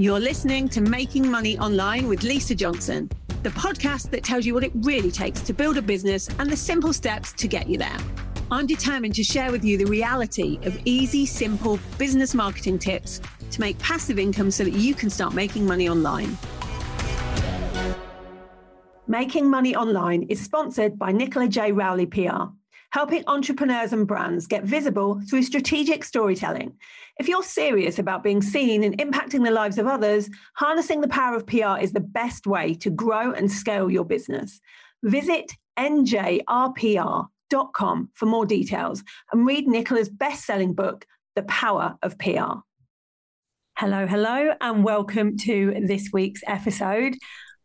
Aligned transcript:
You're 0.00 0.18
listening 0.18 0.66
to 0.70 0.80
Making 0.80 1.30
Money 1.30 1.58
Online 1.58 2.08
with 2.08 2.22
Lisa 2.22 2.54
Johnson, 2.54 3.10
the 3.42 3.50
podcast 3.50 4.08
that 4.12 4.24
tells 4.24 4.46
you 4.46 4.54
what 4.54 4.64
it 4.64 4.72
really 4.76 5.10
takes 5.10 5.42
to 5.42 5.52
build 5.52 5.76
a 5.76 5.82
business 5.82 6.26
and 6.38 6.48
the 6.48 6.56
simple 6.56 6.94
steps 6.94 7.34
to 7.34 7.46
get 7.46 7.68
you 7.68 7.76
there. 7.76 7.98
I'm 8.50 8.66
determined 8.66 9.14
to 9.16 9.22
share 9.22 9.52
with 9.52 9.62
you 9.62 9.76
the 9.76 9.84
reality 9.84 10.58
of 10.62 10.80
easy, 10.86 11.26
simple 11.26 11.78
business 11.98 12.34
marketing 12.34 12.78
tips 12.78 13.20
to 13.50 13.60
make 13.60 13.78
passive 13.78 14.18
income 14.18 14.50
so 14.50 14.64
that 14.64 14.72
you 14.72 14.94
can 14.94 15.10
start 15.10 15.34
making 15.34 15.66
money 15.66 15.86
online. 15.86 16.38
Making 19.06 19.50
Money 19.50 19.76
Online 19.76 20.22
is 20.30 20.42
sponsored 20.42 20.98
by 20.98 21.12
Nicola 21.12 21.46
J. 21.46 21.72
Rowley 21.72 22.06
PR 22.06 22.54
helping 22.90 23.24
entrepreneurs 23.26 23.92
and 23.92 24.06
brands 24.06 24.46
get 24.46 24.64
visible 24.64 25.20
through 25.28 25.42
strategic 25.42 26.04
storytelling. 26.04 26.76
If 27.18 27.28
you're 27.28 27.42
serious 27.42 27.98
about 27.98 28.22
being 28.22 28.42
seen 28.42 28.82
and 28.84 28.98
impacting 28.98 29.44
the 29.44 29.50
lives 29.50 29.78
of 29.78 29.86
others, 29.86 30.28
harnessing 30.54 31.00
the 31.00 31.08
power 31.08 31.36
of 31.36 31.46
PR 31.46 31.78
is 31.80 31.92
the 31.92 32.00
best 32.00 32.46
way 32.46 32.74
to 32.74 32.90
grow 32.90 33.32
and 33.32 33.50
scale 33.50 33.90
your 33.90 34.04
business. 34.04 34.60
Visit 35.02 35.52
njrpr.com 35.78 37.28
for 38.14 38.26
more 38.26 38.46
details 38.46 39.04
and 39.32 39.46
read 39.46 39.66
Nicola's 39.66 40.08
best 40.08 40.44
selling 40.44 40.74
book, 40.74 41.06
The 41.36 41.42
Power 41.44 41.96
of 42.02 42.18
PR. 42.18 42.60
Hello, 43.78 44.06
hello, 44.06 44.54
and 44.60 44.84
welcome 44.84 45.38
to 45.38 45.74
this 45.86 46.10
week's 46.12 46.42
episode. 46.46 47.16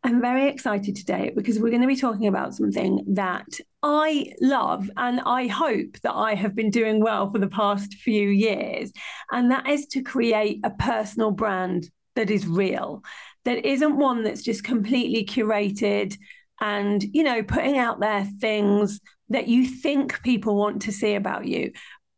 I'm 0.04 0.20
very 0.20 0.48
excited 0.48 0.94
today 0.94 1.32
because 1.34 1.58
we're 1.58 1.70
going 1.70 1.82
to 1.82 1.88
be 1.88 1.96
talking 1.96 2.28
about 2.28 2.54
something 2.54 3.02
that 3.14 3.46
I 3.82 4.32
love 4.40 4.90
and 4.96 5.20
I 5.20 5.48
hope 5.48 5.98
that 6.02 6.14
I 6.14 6.34
have 6.34 6.54
been 6.54 6.70
doing 6.70 7.00
well 7.00 7.30
for 7.30 7.38
the 7.38 7.48
past 7.48 7.94
few 7.94 8.28
years. 8.28 8.92
And 9.32 9.50
that 9.50 9.68
is 9.68 9.86
to 9.88 10.02
create 10.02 10.60
a 10.64 10.70
personal 10.70 11.32
brand 11.32 11.90
that 12.14 12.30
is 12.30 12.46
real, 12.46 13.02
that 13.44 13.66
isn't 13.66 13.96
one 13.96 14.22
that's 14.22 14.42
just 14.42 14.64
completely 14.64 15.24
curated 15.24 16.16
and, 16.60 17.02
you 17.02 17.22
know, 17.22 17.42
putting 17.42 17.78
out 17.78 18.00
there 18.00 18.24
things 18.40 19.00
that 19.28 19.48
you 19.48 19.66
think 19.66 20.22
people 20.22 20.56
want 20.56 20.82
to 20.82 20.92
see 20.92 21.14
about 21.14 21.46
you. 21.46 21.72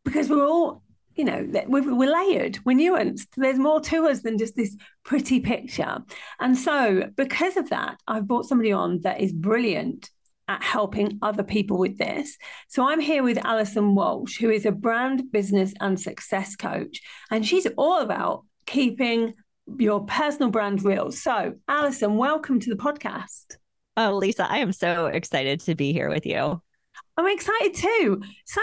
Because 0.05 0.29
we're 0.29 0.47
all 0.47 0.83
you 1.19 1.25
know, 1.25 1.45
we're, 1.67 1.95
we're 1.95 2.13
layered, 2.13 2.61
we're 2.65 2.77
nuanced. 2.77 3.27
There's 3.37 3.59
more 3.59 3.81
to 3.81 4.07
us 4.07 4.23
than 4.23 4.39
just 4.39 4.55
this 4.55 4.77
pretty 5.05 5.41
picture. 5.41 5.99
And 6.39 6.57
so, 6.57 7.11
because 7.17 7.57
of 7.57 7.71
that, 7.71 7.99
I've 8.07 8.29
brought 8.29 8.47
somebody 8.47 8.71
on 8.71 9.01
that 9.01 9.21
is 9.21 9.33
brilliant 9.33 10.11
at 10.47 10.63
helping 10.63 11.19
other 11.21 11.43
people 11.43 11.77
with 11.77 11.99
this. 11.99 12.39
So 12.69 12.89
I'm 12.89 13.01
here 13.01 13.25
with 13.25 13.45
Allison 13.45 13.97
Walsh, 13.97 14.39
who 14.39 14.49
is 14.49 14.65
a 14.65 14.71
brand, 14.71 15.33
business, 15.33 15.75
and 15.81 16.01
success 16.01 16.55
coach. 16.55 17.01
And 17.33 17.45
she's 17.45 17.67
all 17.77 18.01
about 18.01 18.45
keeping 18.65 19.35
your 19.77 20.07
personal 20.07 20.51
brand 20.51 20.85
real. 20.85 21.11
So, 21.11 21.55
Allison, 21.67 22.17
welcome 22.17 22.61
to 22.61 22.71
the 22.71 22.81
podcast. 22.81 23.57
Oh, 23.97 24.17
Lisa, 24.17 24.49
I 24.49 24.59
am 24.59 24.73
so 24.73 25.07
excited 25.07 25.61
to 25.61 25.75
be 25.75 25.93
here 25.93 26.09
with 26.09 26.25
you. 26.25 26.63
I'm 27.17 27.27
excited 27.27 27.75
too. 27.75 28.23
So, 28.47 28.61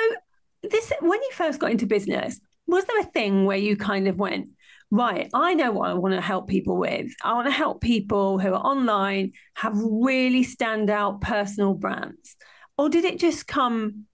this 0.69 0.91
when 1.01 1.21
you 1.21 1.29
first 1.33 1.59
got 1.59 1.71
into 1.71 1.85
business, 1.85 2.39
was 2.67 2.85
there 2.85 2.99
a 2.99 3.05
thing 3.05 3.45
where 3.45 3.57
you 3.57 3.77
kind 3.77 4.07
of 4.07 4.17
went, 4.17 4.49
right, 4.91 5.29
I 5.33 5.53
know 5.53 5.71
what 5.71 5.89
I 5.89 5.93
want 5.93 6.15
to 6.15 6.21
help 6.21 6.47
people 6.47 6.77
with. 6.77 7.11
I 7.23 7.33
want 7.33 7.47
to 7.47 7.51
help 7.51 7.81
people 7.81 8.39
who 8.39 8.49
are 8.49 8.61
online 8.61 9.33
have 9.55 9.73
really 9.77 10.43
stand 10.43 10.89
out 10.89 11.21
personal 11.21 11.73
brands. 11.73 12.35
Or 12.77 12.89
did 12.89 13.05
it 13.05 13.19
just 13.19 13.47
come 13.47 14.05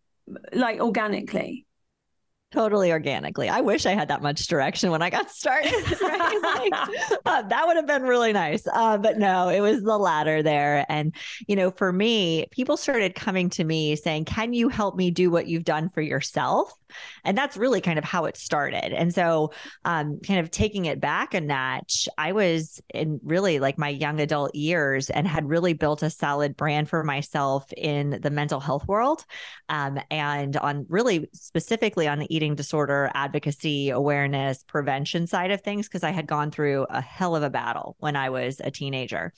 like 0.53 0.79
organically? 0.79 1.65
Totally 2.51 2.91
organically. 2.91 3.49
I 3.49 3.61
wish 3.61 3.85
I 3.85 3.91
had 3.91 4.09
that 4.09 4.21
much 4.21 4.47
direction 4.47 4.91
when 4.91 5.01
I 5.01 5.09
got 5.09 5.31
started. 5.31 5.71
Right? 6.01 6.41
like, 6.41 7.19
uh, 7.25 7.41
that 7.43 7.67
would 7.67 7.75
have 7.75 7.87
been 7.87 8.03
really 8.03 8.33
nice. 8.33 8.67
Uh, 8.71 8.97
but 8.97 9.17
no, 9.17 9.49
it 9.49 9.61
was 9.61 9.81
the 9.81 9.97
latter 9.97 10.43
there. 10.43 10.85
And, 10.89 11.13
you 11.47 11.55
know, 11.55 11.71
for 11.71 11.91
me, 11.93 12.47
people 12.51 12.75
started 12.75 13.15
coming 13.15 13.49
to 13.51 13.63
me 13.63 13.95
saying, 13.95 14.25
Can 14.25 14.53
you 14.53 14.69
help 14.69 14.95
me 14.95 15.11
do 15.11 15.29
what 15.31 15.47
you've 15.47 15.63
done 15.63 15.89
for 15.89 16.01
yourself? 16.01 16.73
And 17.23 17.37
that's 17.37 17.57
really 17.57 17.81
kind 17.81 17.97
of 17.97 18.05
how 18.05 18.25
it 18.25 18.37
started. 18.37 18.93
And 18.93 19.13
so, 19.13 19.51
um, 19.85 20.19
kind 20.25 20.39
of 20.39 20.51
taking 20.51 20.85
it 20.85 20.99
back 20.99 21.33
a 21.33 21.41
notch, 21.41 22.07
I 22.17 22.31
was 22.31 22.81
in 22.93 23.19
really 23.23 23.59
like 23.59 23.77
my 23.77 23.89
young 23.89 24.19
adult 24.19 24.55
years 24.55 25.09
and 25.09 25.27
had 25.27 25.47
really 25.47 25.73
built 25.73 26.03
a 26.03 26.09
solid 26.09 26.55
brand 26.55 26.89
for 26.89 27.03
myself 27.03 27.71
in 27.77 28.19
the 28.21 28.29
mental 28.29 28.59
health 28.59 28.87
world 28.87 29.25
um, 29.69 29.99
and 30.09 30.57
on 30.57 30.85
really 30.89 31.29
specifically 31.33 32.07
on 32.07 32.19
the 32.19 32.33
eating 32.33 32.55
disorder 32.55 33.09
advocacy, 33.13 33.89
awareness, 33.89 34.63
prevention 34.63 35.27
side 35.27 35.51
of 35.51 35.61
things, 35.61 35.87
because 35.87 36.03
I 36.03 36.11
had 36.11 36.27
gone 36.27 36.51
through 36.51 36.85
a 36.89 37.01
hell 37.01 37.35
of 37.35 37.43
a 37.43 37.49
battle 37.49 37.95
when 37.99 38.15
I 38.15 38.29
was 38.29 38.61
a 38.63 38.71
teenager. 38.71 39.33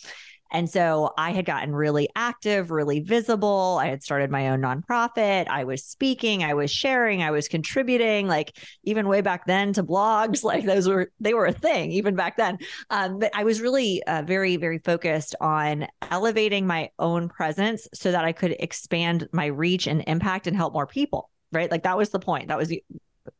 And 0.53 0.69
so 0.69 1.11
I 1.17 1.31
had 1.31 1.45
gotten 1.45 1.75
really 1.75 2.07
active, 2.15 2.69
really 2.69 2.99
visible. 2.99 3.79
I 3.81 3.87
had 3.87 4.03
started 4.03 4.29
my 4.29 4.49
own 4.49 4.61
nonprofit. 4.61 5.47
I 5.49 5.63
was 5.63 5.83
speaking, 5.83 6.43
I 6.43 6.53
was 6.53 6.69
sharing, 6.69 7.23
I 7.23 7.31
was 7.31 7.47
contributing, 7.47 8.27
like 8.27 8.55
even 8.83 9.07
way 9.07 9.21
back 9.21 9.47
then 9.47 9.73
to 9.73 9.83
blogs, 9.83 10.43
like 10.53 10.63
those 10.63 10.87
were, 10.87 11.11
they 11.19 11.33
were 11.33 11.47
a 11.47 11.51
thing 11.51 11.91
even 11.91 12.15
back 12.15 12.37
then. 12.37 12.59
Um, 12.91 13.17
but 13.19 13.31
I 13.33 13.43
was 13.43 13.61
really 13.61 14.03
uh, 14.03 14.21
very, 14.21 14.57
very 14.57 14.77
focused 14.77 15.35
on 15.41 15.87
elevating 16.11 16.67
my 16.67 16.91
own 16.99 17.29
presence 17.29 17.87
so 17.93 18.11
that 18.11 18.23
I 18.23 18.31
could 18.31 18.55
expand 18.59 19.27
my 19.33 19.47
reach 19.47 19.87
and 19.87 20.03
impact 20.05 20.45
and 20.45 20.55
help 20.55 20.73
more 20.73 20.87
people. 20.87 21.31
Right. 21.51 21.69
Like 21.69 21.83
that 21.83 21.97
was 21.97 22.09
the 22.09 22.19
point. 22.19 22.47
That 22.47 22.57
was 22.57 22.73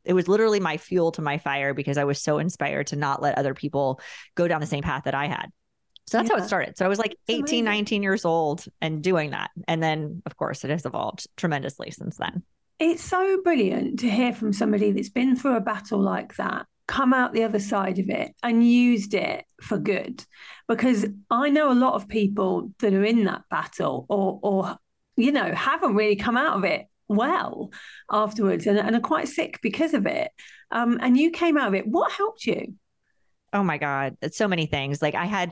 it 0.05 0.13
was 0.13 0.27
literally 0.27 0.59
my 0.59 0.77
fuel 0.77 1.11
to 1.13 1.21
my 1.21 1.37
fire 1.37 1.73
because 1.73 1.97
I 1.97 2.03
was 2.03 2.21
so 2.21 2.37
inspired 2.37 2.87
to 2.87 2.95
not 2.95 3.21
let 3.21 3.37
other 3.37 3.53
people 3.53 3.99
go 4.35 4.47
down 4.47 4.61
the 4.61 4.67
same 4.67 4.83
path 4.83 5.03
that 5.05 5.15
I 5.15 5.27
had. 5.27 5.51
So 6.07 6.17
that's 6.17 6.29
yeah. 6.29 6.37
how 6.37 6.43
it 6.43 6.47
started. 6.47 6.77
So 6.77 6.85
I 6.85 6.89
was 6.89 6.99
like 6.99 7.15
18, 7.27 7.63
19 7.63 8.03
years 8.03 8.25
old 8.25 8.65
and 8.81 9.01
doing 9.01 9.31
that. 9.31 9.51
And 9.67 9.81
then, 9.81 10.21
of 10.25 10.35
course, 10.35 10.63
it 10.63 10.69
has 10.69 10.85
evolved 10.85 11.27
tremendously 11.37 11.91
since 11.91 12.17
then. 12.17 12.43
It's 12.79 13.03
so 13.03 13.41
brilliant 13.41 13.99
to 13.99 14.09
hear 14.09 14.33
from 14.33 14.51
somebody 14.51 14.91
that's 14.91 15.09
been 15.09 15.35
through 15.35 15.55
a 15.55 15.61
battle 15.61 15.99
like 15.99 16.35
that, 16.35 16.65
come 16.87 17.13
out 17.13 17.33
the 17.33 17.43
other 17.43 17.59
side 17.59 17.99
of 17.99 18.09
it 18.09 18.35
and 18.43 18.67
used 18.67 19.13
it 19.13 19.45
for 19.61 19.77
good. 19.77 20.23
Because 20.67 21.05
I 21.29 21.49
know 21.49 21.71
a 21.71 21.73
lot 21.73 21.93
of 21.93 22.07
people 22.07 22.71
that 22.79 22.93
are 22.93 23.05
in 23.05 23.23
that 23.25 23.43
battle 23.49 24.05
or, 24.09 24.39
or 24.41 24.77
you 25.15 25.31
know, 25.31 25.53
haven't 25.53 25.95
really 25.95 26.15
come 26.15 26.35
out 26.35 26.57
of 26.57 26.63
it 26.65 26.87
well 27.07 27.71
afterwards 28.11 28.67
and, 28.67 28.79
and 28.79 28.95
are 28.95 29.01
quite 29.01 29.27
sick 29.27 29.59
because 29.61 29.93
of 29.93 30.05
it. 30.05 30.31
Um, 30.71 30.99
and 31.01 31.17
you 31.17 31.31
came 31.31 31.57
out 31.57 31.69
of 31.69 31.75
it. 31.75 31.87
What 31.87 32.11
helped 32.11 32.45
you? 32.45 32.75
Oh 33.53 33.63
my 33.63 33.77
God, 33.77 34.17
so 34.31 34.47
many 34.47 34.65
things. 34.65 35.01
Like 35.01 35.13
I 35.13 35.25
had 35.25 35.51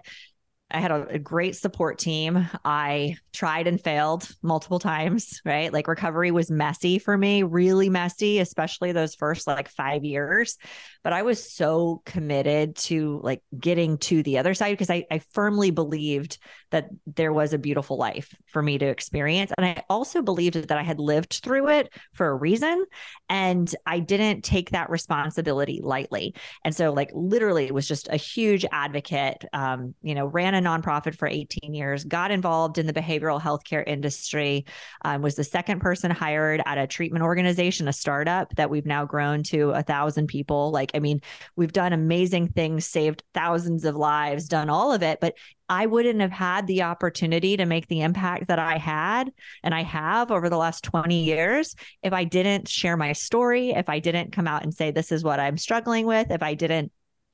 I 0.71 0.79
had 0.79 0.91
a, 0.91 1.07
a, 1.07 1.19
great 1.19 1.55
support 1.55 1.99
team. 1.99 2.47
I 2.63 3.17
tried 3.33 3.67
and 3.67 3.79
failed 3.81 4.27
multiple 4.41 4.79
times, 4.79 5.41
right? 5.45 5.71
Like 5.71 5.87
recovery 5.87 6.31
was 6.31 6.49
messy 6.49 6.97
for 6.97 7.17
me, 7.17 7.43
really 7.43 7.89
messy, 7.89 8.39
especially 8.39 8.91
those 8.91 9.15
first 9.15 9.47
like 9.47 9.69
five 9.69 10.03
years. 10.03 10.57
But 11.03 11.13
I 11.13 11.23
was 11.23 11.51
so 11.51 12.01
committed 12.05 12.75
to 12.77 13.19
like 13.23 13.41
getting 13.57 13.97
to 13.99 14.23
the 14.23 14.37
other 14.37 14.53
side 14.53 14.71
because 14.71 14.89
I, 14.89 15.05
I 15.09 15.19
firmly 15.31 15.71
believed 15.71 16.37
that 16.71 16.89
there 17.05 17.33
was 17.33 17.53
a 17.53 17.57
beautiful 17.57 17.97
life 17.97 18.33
for 18.47 18.61
me 18.61 18.77
to 18.77 18.85
experience. 18.85 19.51
And 19.57 19.65
I 19.65 19.83
also 19.89 20.21
believed 20.21 20.55
that 20.55 20.77
I 20.77 20.83
had 20.83 20.99
lived 20.99 21.41
through 21.43 21.69
it 21.69 21.93
for 22.13 22.27
a 22.27 22.35
reason. 22.35 22.85
And 23.29 23.73
I 23.85 23.99
didn't 23.99 24.41
take 24.43 24.71
that 24.71 24.89
responsibility 24.89 25.81
lightly. 25.83 26.33
And 26.65 26.75
so, 26.75 26.91
like, 26.91 27.11
literally, 27.13 27.71
was 27.71 27.87
just 27.87 28.07
a 28.09 28.17
huge 28.17 28.65
advocate, 28.71 29.45
um, 29.53 29.93
you 30.01 30.15
know, 30.15 30.25
ran 30.25 30.55
a 30.55 30.61
nonprofit 30.61 31.17
for 31.17 31.27
18 31.27 31.73
years, 31.73 32.03
got 32.03 32.31
involved 32.31 32.77
in 32.77 32.87
the 32.87 32.93
behavioral 32.93 33.41
healthcare 33.41 33.83
industry, 33.85 34.65
um, 35.03 35.21
was 35.21 35.35
the 35.35 35.43
second 35.43 35.79
person 35.79 36.11
hired 36.11 36.61
at 36.65 36.77
a 36.77 36.87
treatment 36.87 37.23
organization, 37.23 37.87
a 37.87 37.93
startup 37.93 38.53
that 38.55 38.69
we've 38.69 38.85
now 38.85 39.05
grown 39.05 39.43
to 39.43 39.71
a 39.71 39.83
thousand 39.83 40.27
people. 40.27 40.71
Like, 40.71 40.90
I 40.93 40.99
mean, 40.99 41.21
we've 41.55 41.73
done 41.73 41.93
amazing 41.93 42.49
things, 42.49 42.85
saved 42.85 43.23
thousands 43.33 43.85
of 43.85 43.95
lives, 43.95 44.47
done 44.47 44.69
all 44.69 44.93
of 44.93 45.03
it, 45.03 45.19
but 45.19 45.35
I 45.69 45.85
wouldn't 45.85 46.19
have 46.19 46.31
had 46.31 46.67
the 46.67 46.83
opportunity 46.83 47.55
to 47.57 47.65
make 47.65 47.87
the 47.87 48.01
impact 48.01 48.47
that 48.47 48.59
I 48.59 48.77
had 48.77 49.31
and 49.63 49.73
I 49.73 49.83
have 49.83 50.29
over 50.29 50.49
the 50.49 50.57
last 50.57 50.83
20 50.83 51.23
years 51.23 51.75
if 52.03 52.11
I 52.11 52.25
didn't 52.25 52.67
share 52.67 52.97
my 52.97 53.13
story, 53.13 53.71
if 53.71 53.87
I 53.87 53.99
didn't 53.99 54.33
come 54.33 54.47
out 54.47 54.63
and 54.63 54.73
say, 54.73 54.91
this 54.91 55.11
is 55.11 55.23
what 55.23 55.39
I'm 55.39 55.57
struggling 55.57 56.05
with, 56.05 56.29
if 56.29 56.43
I 56.43 56.55
didn't 56.55 56.91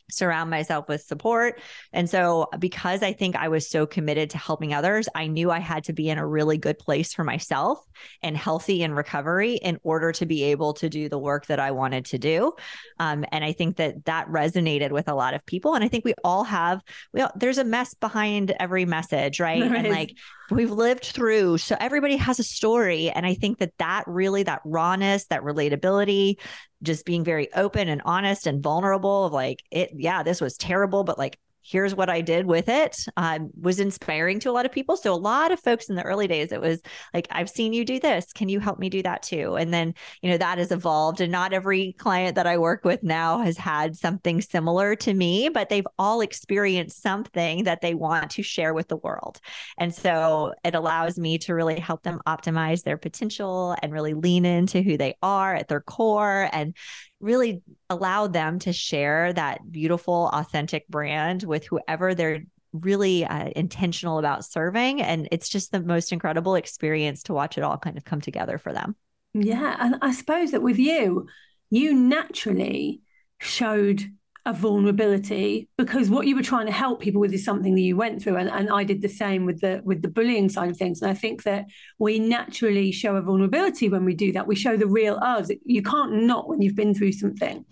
surround 0.10 0.50
myself 0.50 0.88
with 0.88 1.02
support. 1.02 1.62
And 1.92 2.10
so, 2.10 2.48
because 2.60 3.04
I 3.04 3.14
think 3.14 3.36
I 3.36 3.50
was 3.50 3.70
so 3.70 3.86
committed 3.86 4.30
to 4.32 4.38
helping 4.38 4.74
others, 4.74 5.10
I 5.14 5.28
knew 5.28 5.52
I 5.52 5.60
had 5.60 5.86
to 5.86 5.94
be 5.94 6.10
in 6.10 6.18
a 6.18 6.28
really 6.28 6.58
good 6.58 6.80
place 6.80 7.14
for 7.14 7.24
myself 7.24 7.80
and 8.22 8.38
healthy 8.38 8.84
in 8.84 8.94
recovery 8.94 9.56
in 9.56 9.80
order 9.84 10.12
to 10.14 10.26
be 10.26 10.44
able 10.44 10.74
to 10.76 10.90
do 10.90 11.10
the 11.10 11.20
work 11.20 11.48
that 11.48 11.60
I 11.60 11.72
wanted 11.72 12.06
to 12.06 12.18
do. 12.18 12.54
Um, 13.00 13.26
and 13.32 13.44
I 13.44 13.52
think 13.52 13.78
that 13.78 14.06
that 14.06 14.28
resonated 14.28 14.92
with 14.92 15.08
a 15.08 15.16
lot 15.16 15.34
of 15.34 15.46
people. 15.46 15.76
And 15.76 15.84
I 15.84 15.88
think 15.88 16.06
we 16.06 16.14
all 16.24 16.44
have, 16.46 16.82
we 17.14 17.22
all, 17.22 17.32
there's 17.36 17.58
a 17.58 17.64
mess 17.64 17.94
behind 17.94 18.56
every 18.60 18.86
message, 18.86 19.40
right? 19.40 19.62
right. 19.70 19.86
And 19.86 19.90
like 19.90 20.14
we've 20.52 20.72
lived 20.72 21.06
through, 21.06 21.58
so 21.58 21.76
everybody 21.80 22.16
has 22.18 22.40
a 22.40 22.44
story. 22.44 23.10
And 23.10 23.26
I 23.26 23.34
think 23.34 23.60
that 23.60 23.74
that 23.80 24.06
really, 24.08 24.44
that 24.44 24.62
rawness, 24.64 25.26
that 25.28 25.42
relatability, 25.42 26.38
just 26.84 27.06
being 27.06 27.24
very 27.24 27.52
open 27.54 27.88
and 27.88 28.02
honest 28.06 28.48
and 28.48 28.62
vulnerable 28.62 29.26
of 29.26 29.34
like 29.34 29.64
it 29.72 29.92
yeah 29.96 30.24
this 30.24 30.42
was 30.42 30.58
terrible 30.58 31.04
but 31.04 31.18
like 31.18 31.40
here's 31.68 31.94
what 31.94 32.10
I 32.10 32.22
did 32.22 32.46
with 32.46 32.70
it 32.70 32.96
um, 33.18 33.50
was 33.60 33.80
inspiring 33.80 34.40
to 34.40 34.50
a 34.50 34.54
lot 34.54 34.66
of 34.66 34.72
people. 34.72 34.96
So 34.96 35.14
a 35.14 35.16
lot 35.16 35.52
of 35.52 35.60
folks 35.60 35.90
in 35.90 35.96
the 35.96 36.04
early 36.04 36.28
days, 36.28 36.52
it 36.52 36.62
was 36.62 36.82
like, 37.14 37.28
I've 37.32 37.50
seen 37.50 37.74
you 37.74 37.84
do 37.84 38.00
this. 38.00 38.32
Can 38.34 38.48
you 38.48 38.60
help 38.60 38.80
me 38.80 38.90
do 38.90 39.02
that 39.04 39.24
too? 39.24 39.56
And 39.56 39.74
then, 39.74 39.94
you 40.22 40.30
know, 40.30 40.38
that 40.38 40.60
has 40.60 40.72
evolved. 40.72 41.20
And 41.20 41.32
not 41.32 41.54
every 41.54 41.94
client 41.94 42.36
that 42.36 42.48
I 42.48 42.58
work 42.58 42.86
with 42.86 43.04
now 43.04 43.40
has 43.40 43.58
had 43.58 43.96
something 43.96 44.40
similar 44.42 44.96
to 44.98 45.14
me, 45.14 45.50
but 45.50 45.68
they've 45.68 45.88
all 46.00 46.22
experienced 46.22 47.02
something 47.02 47.66
that 47.66 47.82
they 47.82 47.94
want 47.94 48.32
to 48.32 48.44
share 48.44 48.74
with 48.74 48.88
the 48.88 48.98
world. 48.98 49.42
And 49.78 49.94
so 49.94 50.54
it 50.64 50.76
allows 50.76 51.20
me 51.20 51.38
to 51.40 51.54
really 51.54 51.80
help 51.80 52.04
them 52.04 52.22
optimize 52.26 52.84
their 52.84 52.98
potential 52.98 53.76
and 53.82 53.92
really 53.92 54.14
lean 54.14 54.46
into 54.46 54.82
who 54.82 54.96
they 54.96 55.16
are 55.22 55.54
at 55.54 55.68
their 55.68 55.82
core 55.82 56.50
and 56.54 56.76
really 57.20 57.62
allow 57.90 58.28
them 58.28 58.60
to 58.60 58.74
share 58.74 59.34
that 59.34 59.72
beautiful, 59.72 60.30
authentic 60.34 60.88
brand 60.88 61.44
with 61.44 61.66
whoever 61.66 62.14
they're 62.14 62.44
really 62.74 63.26
uh, 63.26 63.50
intentional 63.56 64.20
about 64.20 64.46
serving. 64.46 65.02
And 65.02 65.28
it's 65.32 65.50
just 65.50 65.72
the 65.72 65.82
most 65.82 66.12
incredible 66.12 66.56
experience 66.56 67.24
to 67.24 67.34
watch 67.34 67.58
it 67.58 67.64
all 67.64 67.78
kind 67.78 67.98
of 67.98 68.06
come 68.06 68.22
together 68.22 68.58
for 68.58 68.74
them. 68.74 68.96
Yeah. 69.34 69.76
And 69.80 69.96
I 70.02 70.12
suppose 70.14 70.52
that 70.52 70.62
with 70.62 70.78
you, 70.78 71.28
you 71.70 71.94
naturally 71.94 73.02
showed 73.40 74.04
a 74.48 74.54
vulnerability 74.54 75.68
because 75.78 76.10
what 76.10 76.26
you 76.26 76.34
were 76.34 76.42
trying 76.42 76.66
to 76.66 76.72
help 76.72 77.02
people 77.02 77.20
with 77.20 77.34
is 77.34 77.44
something 77.44 77.76
that 77.76 77.82
you 77.82 77.98
went 77.98 78.24
through 78.24 78.38
and, 78.38 78.50
and 78.50 78.70
I 78.70 78.86
did 78.86 79.02
the 79.02 79.10
same 79.10 79.46
with 79.46 79.60
the 79.60 79.82
with 79.84 80.02
the 80.02 80.08
bullying 80.08 80.48
side 80.48 80.70
of 80.70 80.78
things. 80.78 81.02
And 81.02 81.12
I 81.12 81.14
think 81.14 81.44
that 81.44 81.66
we 82.00 82.18
naturally 82.18 82.94
show 82.94 83.18
a 83.18 83.22
vulnerability 83.22 83.90
when 83.90 84.06
we 84.06 84.16
do 84.16 84.32
that. 84.32 84.48
We 84.48 84.56
show 84.56 84.78
the 84.78 84.88
real 84.88 85.20
us. 85.22 85.52
You 85.66 85.84
can't 85.84 86.24
not 86.24 86.48
when 86.48 86.62
you've 86.62 86.78
been 86.78 86.94
through 86.94 87.12
something. 87.12 87.66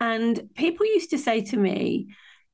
And 0.00 0.48
people 0.56 0.86
used 0.86 1.10
to 1.10 1.18
say 1.18 1.40
to 1.42 1.56
me 1.56 2.08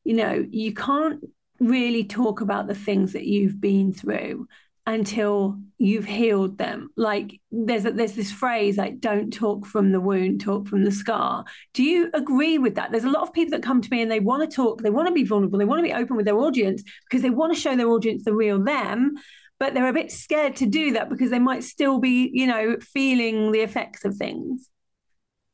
you 0.05 0.15
know 0.15 0.47
you 0.51 0.75
can't 0.75 1.25
really 1.59 2.05
talk 2.05 2.43
about 2.43 2.67
the 2.67 2.75
things 2.75 3.15
that 3.15 3.25
you've 3.25 3.61
been 3.63 3.95
through 3.95 4.47
until 4.87 5.59
you've 5.79 6.05
healed 6.05 6.59
them. 6.59 6.91
Like 6.97 7.41
there's 7.51 7.87
a, 7.87 7.93
there's 7.93 8.13
this 8.13 8.31
phrase 8.31 8.77
like 8.77 9.01
don't 9.01 9.33
talk 9.33 9.67
from 9.67 9.93
the 9.93 10.01
wound 10.01 10.43
talk 10.43 10.69
from 10.69 10.85
the 10.85 10.93
scar. 10.93 11.45
Do 11.73 11.83
you 11.83 12.11
agree 12.13 12.59
with 12.59 12.75
that? 12.75 12.91
There's 12.91 13.05
a 13.05 13.11
lot 13.11 13.23
of 13.23 13.33
people 13.33 13.53
that 13.53 13.63
come 13.63 13.81
to 13.81 13.91
me 13.91 14.03
and 14.03 14.11
they 14.11 14.21
want 14.21 14.49
to 14.49 14.55
talk 14.55 14.83
they 14.83 14.91
want 14.91 15.09
to 15.09 15.15
be 15.15 15.25
vulnerable 15.25 15.59
they 15.59 15.65
want 15.65 15.79
to 15.79 15.89
be 15.89 15.95
open 15.95 16.17
with 16.17 16.27
their 16.27 16.39
audience 16.39 16.83
because 17.09 17.23
they 17.23 17.31
want 17.31 17.55
to 17.55 17.61
show 17.61 17.75
their 17.75 17.89
audience 17.89 18.25
the 18.25 18.35
real 18.35 18.63
them 18.63 19.15
but 19.59 19.73
they're 19.73 19.89
a 19.89 19.93
bit 19.93 20.13
scared 20.13 20.57
to 20.57 20.67
do 20.67 20.93
that 20.93 21.09
because 21.09 21.31
they 21.31 21.39
might 21.39 21.65
still 21.65 21.99
be 21.99 22.31
you 22.35 22.47
know 22.47 22.77
feeling 22.81 23.53
the 23.53 23.61
effects 23.61 24.05
of 24.05 24.17
things. 24.17 24.69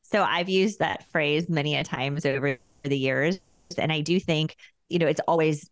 So 0.03 0.23
i've 0.23 0.49
used 0.49 0.79
that 0.79 1.09
phrase 1.11 1.49
many 1.49 1.75
a 1.75 1.85
times 1.85 2.25
over 2.25 2.59
the 2.83 2.97
years 2.97 3.39
and 3.77 3.93
i 3.93 4.01
do 4.01 4.19
think 4.19 4.57
you 4.89 4.99
know 4.99 5.07
it's 5.07 5.21
always 5.25 5.69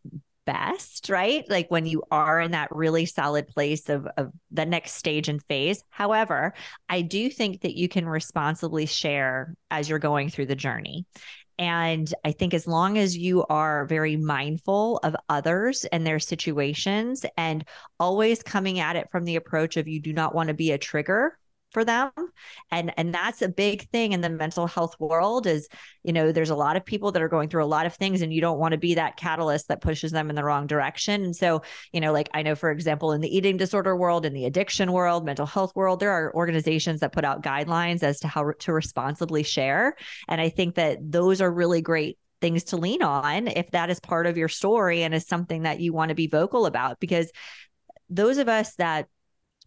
best, 0.50 1.10
right? 1.10 1.48
Like 1.48 1.70
when 1.70 1.86
you 1.86 2.02
are 2.10 2.42
in 2.42 2.52
that 2.52 2.76
really 2.76 3.06
solid 3.06 3.48
place 3.48 3.88
of, 3.88 4.08
of 4.18 4.32
the 4.50 4.66
next 4.66 4.94
stage 4.94 5.30
and 5.30 5.44
phase. 5.44 5.84
However, 5.92 6.56
I 6.90 7.04
do 7.04 7.30
think 7.30 7.62
that 7.62 7.78
you 7.78 7.88
can 7.88 8.10
responsibly 8.10 8.88
share 8.88 9.54
as 9.70 9.88
you're 9.88 10.00
going 10.00 10.30
through 10.30 10.48
the 10.48 10.56
journey. 10.56 11.06
And 11.60 12.12
I 12.26 12.32
think 12.32 12.56
as 12.56 12.66
long 12.66 12.98
as 12.98 13.16
you 13.16 13.46
are 13.48 13.86
very 13.86 14.18
mindful 14.18 14.98
of 15.04 15.16
others 15.28 15.86
and 15.86 16.08
their 16.08 16.18
situations 16.18 17.28
and 17.38 17.64
always 18.00 18.42
coming 18.42 18.80
at 18.80 18.96
it 18.96 19.12
from 19.12 19.26
the 19.26 19.36
approach 19.36 19.78
of 19.78 19.88
you 19.88 20.00
do 20.00 20.14
not 20.14 20.34
want 20.34 20.48
to 20.48 20.56
be 20.56 20.72
a 20.72 20.80
trigger 20.80 21.38
for 21.72 21.86
them. 21.86 22.12
And 22.72 22.92
and 22.98 23.14
that's 23.14 23.42
a 23.42 23.50
big 23.50 23.90
thing 23.90 24.14
in 24.14 24.22
the 24.22 24.30
mental 24.30 24.68
health 24.68 24.96
world 25.00 25.48
is 25.48 25.68
you 26.04 26.14
know 26.14 26.32
there's 26.32 26.50
a 26.50 26.56
lot 26.56 26.76
of 26.76 26.86
people 26.86 27.12
that 27.12 27.22
are 27.22 27.30
going 27.30 27.50
through 27.50 27.64
a 27.64 27.66
lot 27.66 27.86
of 27.86 27.96
things 27.96 28.22
and 28.22 28.34
you 28.34 28.42
don't 28.42 28.60
want 28.60 28.72
to 28.72 28.78
be 28.78 28.96
that 28.96 29.18
catalyst 29.18 29.68
that 29.68 29.82
pushes 29.82 30.12
them 30.12 30.30
in 30.30 30.36
the 30.36 30.44
wrong 30.44 30.68
direction. 30.68 31.24
And 31.24 31.36
so 31.36 31.62
you 31.94 32.02
know 32.02 32.12
like 32.12 32.30
i 32.34 32.42
know 32.42 32.56
for 32.56 32.72
example 32.72 33.12
in 33.12 33.22
the 33.22 33.36
eating 33.36 33.58
disorder 33.58 33.96
world 33.96 34.26
in 34.26 34.34
the 34.34 34.46
addiction 34.46 34.92
world 34.92 35.26
mental 35.26 35.46
health 35.46 35.72
world 35.76 36.00
there 36.00 36.12
are 36.12 36.34
organizations 36.36 37.00
that 37.00 37.14
put 37.14 37.26
out 37.26 37.44
guidelines 37.44 38.04
as 38.04 38.20
to 38.20 38.28
how 38.28 38.52
to 38.60 38.74
responsibly 38.74 39.44
share. 39.44 39.96
And 40.28 40.42
i 40.42 40.50
think 40.50 40.76
that 40.76 40.98
those 41.02 41.42
are 41.42 41.52
really 41.52 41.82
great 41.82 42.18
things 42.42 42.64
to 42.66 42.78
lean 42.78 43.04
on 43.04 43.48
if 43.48 43.70
that 43.72 43.90
is 43.90 44.00
part 44.00 44.26
of 44.26 44.38
your 44.38 44.48
story 44.48 45.04
and 45.04 45.14
is 45.14 45.28
something 45.28 45.64
that 45.64 45.80
you 45.80 45.92
want 45.92 46.10
to 46.10 46.16
be 46.16 46.28
vocal 46.28 46.66
about 46.66 47.00
because 47.00 47.30
those 48.10 48.38
of 48.38 48.48
us 48.48 48.76
that 48.76 49.08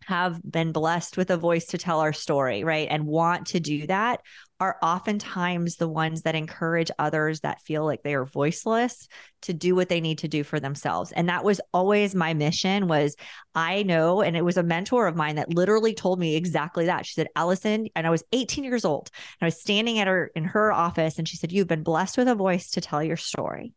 have 0.06 0.40
been 0.42 0.72
blessed 0.72 1.16
with 1.16 1.30
a 1.30 1.36
voice 1.36 1.66
to 1.66 1.78
tell 1.78 2.00
our 2.00 2.12
story, 2.12 2.64
right? 2.64 2.88
And 2.90 3.06
want 3.06 3.48
to 3.48 3.60
do 3.60 3.86
that 3.86 4.20
are 4.60 4.78
oftentimes 4.80 5.76
the 5.76 5.88
ones 5.88 6.22
that 6.22 6.36
encourage 6.36 6.90
others 6.98 7.40
that 7.40 7.60
feel 7.62 7.84
like 7.84 8.02
they 8.02 8.14
are 8.14 8.24
voiceless 8.24 9.08
to 9.42 9.52
do 9.52 9.74
what 9.74 9.88
they 9.88 10.00
need 10.00 10.18
to 10.18 10.28
do 10.28 10.44
for 10.44 10.60
themselves. 10.60 11.10
And 11.10 11.28
that 11.28 11.42
was 11.42 11.60
always 11.74 12.14
my 12.14 12.32
mission 12.32 12.86
was 12.86 13.16
I 13.56 13.82
know 13.82 14.22
and 14.22 14.36
it 14.36 14.44
was 14.44 14.56
a 14.56 14.62
mentor 14.62 15.08
of 15.08 15.16
mine 15.16 15.34
that 15.36 15.52
literally 15.52 15.94
told 15.94 16.20
me 16.20 16.36
exactly 16.36 16.86
that. 16.86 17.06
She 17.06 17.14
said, 17.14 17.26
"Allison, 17.34 17.88
and 17.96 18.06
I 18.06 18.10
was 18.10 18.22
18 18.32 18.62
years 18.62 18.84
old. 18.84 19.10
And 19.40 19.46
I 19.46 19.46
was 19.46 19.60
standing 19.60 19.98
at 19.98 20.06
her 20.06 20.30
in 20.36 20.44
her 20.44 20.72
office 20.72 21.18
and 21.18 21.26
she 21.26 21.36
said, 21.36 21.50
"You've 21.50 21.66
been 21.66 21.82
blessed 21.82 22.16
with 22.16 22.28
a 22.28 22.34
voice 22.36 22.70
to 22.70 22.80
tell 22.80 23.02
your 23.02 23.16
story." 23.16 23.74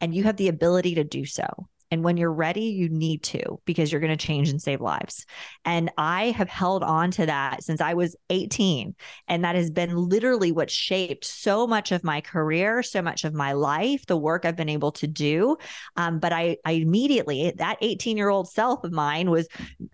And 0.00 0.14
you 0.14 0.22
have 0.24 0.36
the 0.36 0.48
ability 0.48 0.94
to 0.96 1.04
do 1.04 1.24
so. 1.24 1.68
And 1.90 2.04
when 2.04 2.16
you're 2.16 2.32
ready, 2.32 2.64
you 2.64 2.88
need 2.88 3.22
to 3.24 3.60
because 3.64 3.90
you're 3.90 4.00
going 4.00 4.16
to 4.16 4.26
change 4.26 4.50
and 4.50 4.60
save 4.60 4.80
lives. 4.80 5.24
And 5.64 5.90
I 5.96 6.30
have 6.30 6.48
held 6.48 6.82
on 6.82 7.10
to 7.12 7.26
that 7.26 7.62
since 7.62 7.80
I 7.80 7.94
was 7.94 8.14
18. 8.30 8.94
And 9.26 9.44
that 9.44 9.54
has 9.54 9.70
been 9.70 9.96
literally 9.96 10.52
what 10.52 10.70
shaped 10.70 11.24
so 11.24 11.66
much 11.66 11.92
of 11.92 12.04
my 12.04 12.20
career, 12.20 12.82
so 12.82 13.00
much 13.00 13.24
of 13.24 13.32
my 13.32 13.52
life, 13.52 14.04
the 14.06 14.16
work 14.16 14.44
I've 14.44 14.56
been 14.56 14.68
able 14.68 14.92
to 14.92 15.06
do. 15.06 15.56
Um, 15.96 16.18
but 16.18 16.32
I, 16.32 16.58
I 16.64 16.72
immediately, 16.72 17.52
that 17.56 17.78
18 17.80 18.16
year 18.16 18.28
old 18.28 18.50
self 18.50 18.84
of 18.84 18.92
mine 18.92 19.30
was 19.30 19.48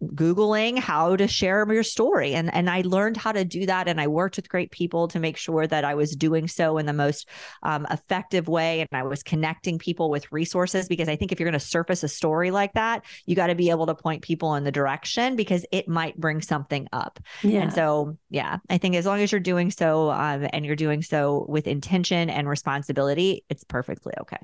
Googling 0.04 0.78
how 0.78 1.16
to 1.16 1.28
share 1.28 1.64
your 1.72 1.82
story. 1.82 2.34
And, 2.34 2.52
and 2.52 2.68
I 2.68 2.82
learned 2.82 3.16
how 3.16 3.32
to 3.32 3.44
do 3.44 3.66
that. 3.66 3.88
And 3.88 4.00
I 4.00 4.06
worked 4.06 4.36
with 4.36 4.48
great 4.48 4.70
people 4.70 5.08
to 5.08 5.20
make 5.20 5.36
sure 5.36 5.66
that 5.66 5.84
I 5.84 5.94
was 5.94 6.16
doing 6.16 6.48
so 6.48 6.78
in 6.78 6.86
the 6.86 6.92
most 6.92 7.28
um, 7.62 7.86
effective 7.90 8.48
way. 8.48 8.80
And 8.80 8.88
I 8.92 9.04
was 9.04 9.22
connecting 9.22 9.78
people 9.78 10.10
with 10.10 10.30
resources 10.32 10.88
because 10.88 11.08
I 11.08 11.16
think 11.16 11.32
if 11.32 11.38
you're 11.38 11.48
going 11.48 11.58
to 11.58 11.64
surface 11.84 12.02
a 12.02 12.08
story 12.08 12.50
like 12.50 12.72
that, 12.72 13.04
you 13.26 13.36
got 13.36 13.48
to 13.48 13.54
be 13.54 13.68
able 13.68 13.86
to 13.86 13.94
point 13.94 14.22
people 14.22 14.54
in 14.54 14.64
the 14.64 14.72
direction 14.72 15.36
because 15.36 15.66
it 15.70 15.86
might 15.86 16.18
bring 16.18 16.40
something 16.40 16.88
up. 16.92 17.20
Yeah. 17.42 17.62
And 17.62 17.72
so, 17.72 18.16
yeah, 18.30 18.58
I 18.70 18.78
think 18.78 18.96
as 18.96 19.04
long 19.04 19.20
as 19.20 19.30
you're 19.30 19.40
doing 19.40 19.70
so 19.70 20.10
um, 20.10 20.48
and 20.52 20.64
you're 20.64 20.76
doing 20.76 21.02
so 21.02 21.44
with 21.48 21.66
intention 21.66 22.30
and 22.30 22.48
responsibility, 22.48 23.44
it's 23.50 23.64
perfectly 23.64 24.14
okay. 24.20 24.38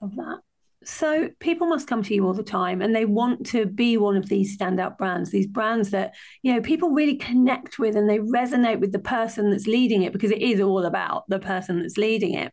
Love 0.00 0.16
that. 0.16 0.38
So 0.84 1.28
people 1.38 1.68
must 1.68 1.86
come 1.86 2.02
to 2.02 2.12
you 2.12 2.26
all 2.26 2.32
the 2.32 2.42
time 2.42 2.82
and 2.82 2.92
they 2.92 3.04
want 3.04 3.46
to 3.46 3.66
be 3.66 3.96
one 3.96 4.16
of 4.16 4.28
these 4.28 4.58
standout 4.58 4.98
brands, 4.98 5.30
these 5.30 5.46
brands 5.46 5.90
that, 5.90 6.12
you 6.42 6.52
know, 6.52 6.60
people 6.60 6.90
really 6.90 7.14
connect 7.14 7.78
with 7.78 7.94
and 7.94 8.10
they 8.10 8.18
resonate 8.18 8.80
with 8.80 8.90
the 8.90 8.98
person 8.98 9.50
that's 9.50 9.68
leading 9.68 10.02
it 10.02 10.12
because 10.12 10.32
it 10.32 10.42
is 10.42 10.60
all 10.60 10.84
about 10.84 11.22
the 11.28 11.38
person 11.38 11.80
that's 11.80 11.96
leading 11.96 12.34
it. 12.34 12.52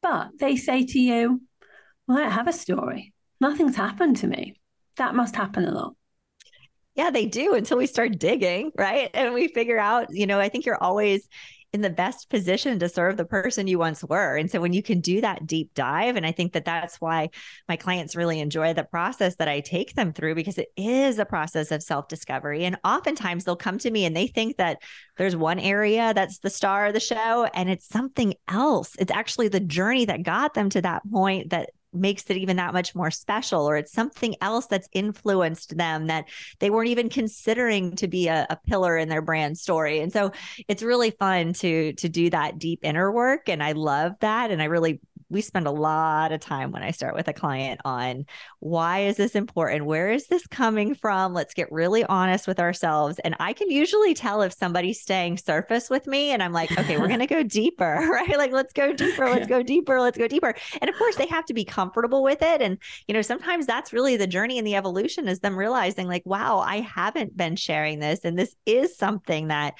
But 0.00 0.28
they 0.38 0.54
say 0.54 0.86
to 0.86 1.00
you, 1.00 1.42
well, 2.10 2.18
I 2.18 2.28
have 2.28 2.48
a 2.48 2.52
story. 2.52 3.12
Nothing's 3.40 3.76
happened 3.76 4.16
to 4.16 4.26
me. 4.26 4.56
That 4.96 5.14
must 5.14 5.36
happen 5.36 5.64
a 5.64 5.70
lot. 5.70 5.94
Yeah, 6.96 7.10
they 7.10 7.24
do 7.24 7.54
until 7.54 7.78
we 7.78 7.86
start 7.86 8.18
digging, 8.18 8.72
right? 8.76 9.10
And 9.14 9.32
we 9.32 9.46
figure 9.46 9.78
out, 9.78 10.08
you 10.10 10.26
know, 10.26 10.40
I 10.40 10.48
think 10.48 10.66
you're 10.66 10.82
always 10.82 11.28
in 11.72 11.82
the 11.82 11.88
best 11.88 12.28
position 12.28 12.80
to 12.80 12.88
serve 12.88 13.16
the 13.16 13.24
person 13.24 13.68
you 13.68 13.78
once 13.78 14.02
were. 14.02 14.36
And 14.36 14.50
so 14.50 14.60
when 14.60 14.72
you 14.72 14.82
can 14.82 15.00
do 15.00 15.20
that 15.20 15.46
deep 15.46 15.72
dive, 15.74 16.16
and 16.16 16.26
I 16.26 16.32
think 16.32 16.54
that 16.54 16.64
that's 16.64 17.00
why 17.00 17.30
my 17.68 17.76
clients 17.76 18.16
really 18.16 18.40
enjoy 18.40 18.74
the 18.74 18.82
process 18.82 19.36
that 19.36 19.46
I 19.46 19.60
take 19.60 19.94
them 19.94 20.12
through 20.12 20.34
because 20.34 20.58
it 20.58 20.70
is 20.76 21.20
a 21.20 21.24
process 21.24 21.70
of 21.70 21.80
self 21.80 22.08
discovery. 22.08 22.64
And 22.64 22.76
oftentimes 22.82 23.44
they'll 23.44 23.54
come 23.54 23.78
to 23.78 23.90
me 23.90 24.04
and 24.04 24.16
they 24.16 24.26
think 24.26 24.56
that 24.56 24.78
there's 25.16 25.36
one 25.36 25.60
area 25.60 26.12
that's 26.12 26.40
the 26.40 26.50
star 26.50 26.86
of 26.86 26.92
the 26.92 26.98
show 26.98 27.44
and 27.54 27.70
it's 27.70 27.86
something 27.86 28.34
else. 28.48 28.96
It's 28.98 29.12
actually 29.12 29.46
the 29.46 29.60
journey 29.60 30.06
that 30.06 30.24
got 30.24 30.54
them 30.54 30.70
to 30.70 30.82
that 30.82 31.08
point 31.08 31.50
that 31.50 31.70
makes 31.92 32.24
it 32.30 32.36
even 32.36 32.56
that 32.56 32.72
much 32.72 32.94
more 32.94 33.10
special 33.10 33.68
or 33.68 33.76
it's 33.76 33.92
something 33.92 34.36
else 34.40 34.66
that's 34.66 34.88
influenced 34.92 35.76
them 35.76 36.06
that 36.06 36.26
they 36.58 36.70
weren't 36.70 36.88
even 36.88 37.08
considering 37.08 37.96
to 37.96 38.08
be 38.08 38.28
a, 38.28 38.46
a, 38.48 38.56
pillar 38.68 38.96
in 38.96 39.08
their 39.08 39.22
brand 39.22 39.58
story. 39.58 40.00
And 40.00 40.12
so 40.12 40.32
it's 40.68 40.82
really 40.82 41.10
fun 41.10 41.52
to 41.54 41.92
to 41.94 42.08
do 42.08 42.30
that 42.30 42.58
deep 42.58 42.80
inner 42.82 43.10
work 43.10 43.48
and 43.48 43.62
i 43.62 43.72
love 43.72 44.12
that 44.20 44.50
and 44.50 44.60
i 44.60 44.66
really 44.66 45.00
we 45.30 45.40
spend 45.40 45.66
a 45.66 45.70
lot 45.70 46.32
of 46.32 46.40
time 46.40 46.72
when 46.72 46.82
I 46.82 46.90
start 46.90 47.14
with 47.14 47.28
a 47.28 47.32
client 47.32 47.80
on 47.84 48.26
why 48.58 49.00
is 49.00 49.16
this 49.16 49.34
important? 49.34 49.86
Where 49.86 50.10
is 50.10 50.26
this 50.26 50.46
coming 50.46 50.94
from? 50.94 51.32
Let's 51.32 51.54
get 51.54 51.70
really 51.70 52.04
honest 52.04 52.46
with 52.48 52.58
ourselves. 52.58 53.18
And 53.20 53.36
I 53.38 53.52
can 53.52 53.70
usually 53.70 54.12
tell 54.12 54.42
if 54.42 54.52
somebody's 54.52 55.00
staying 55.00 55.38
surface 55.38 55.88
with 55.88 56.06
me 56.06 56.32
and 56.32 56.42
I'm 56.42 56.52
like, 56.52 56.76
okay, 56.76 56.98
we're 56.98 57.06
going 57.06 57.20
to 57.20 57.26
go 57.26 57.44
deeper, 57.44 58.08
right? 58.10 58.36
Like, 58.36 58.52
let's 58.52 58.72
go 58.72 58.92
deeper, 58.92 59.30
let's 59.30 59.46
go 59.46 59.62
deeper, 59.62 60.00
let's 60.00 60.18
go 60.18 60.26
deeper. 60.26 60.54
And 60.80 60.90
of 60.90 60.96
course, 60.96 61.16
they 61.16 61.26
have 61.26 61.46
to 61.46 61.54
be 61.54 61.64
comfortable 61.64 62.22
with 62.22 62.42
it. 62.42 62.60
And, 62.60 62.78
you 63.06 63.14
know, 63.14 63.22
sometimes 63.22 63.66
that's 63.66 63.92
really 63.92 64.16
the 64.16 64.26
journey 64.26 64.58
and 64.58 64.66
the 64.66 64.74
evolution 64.74 65.28
is 65.28 65.40
them 65.40 65.56
realizing, 65.56 66.08
like, 66.08 66.26
wow, 66.26 66.58
I 66.58 66.80
haven't 66.80 67.36
been 67.36 67.54
sharing 67.54 68.00
this. 68.00 68.24
And 68.24 68.36
this 68.36 68.54
is 68.66 68.96
something 68.96 69.48
that 69.48 69.74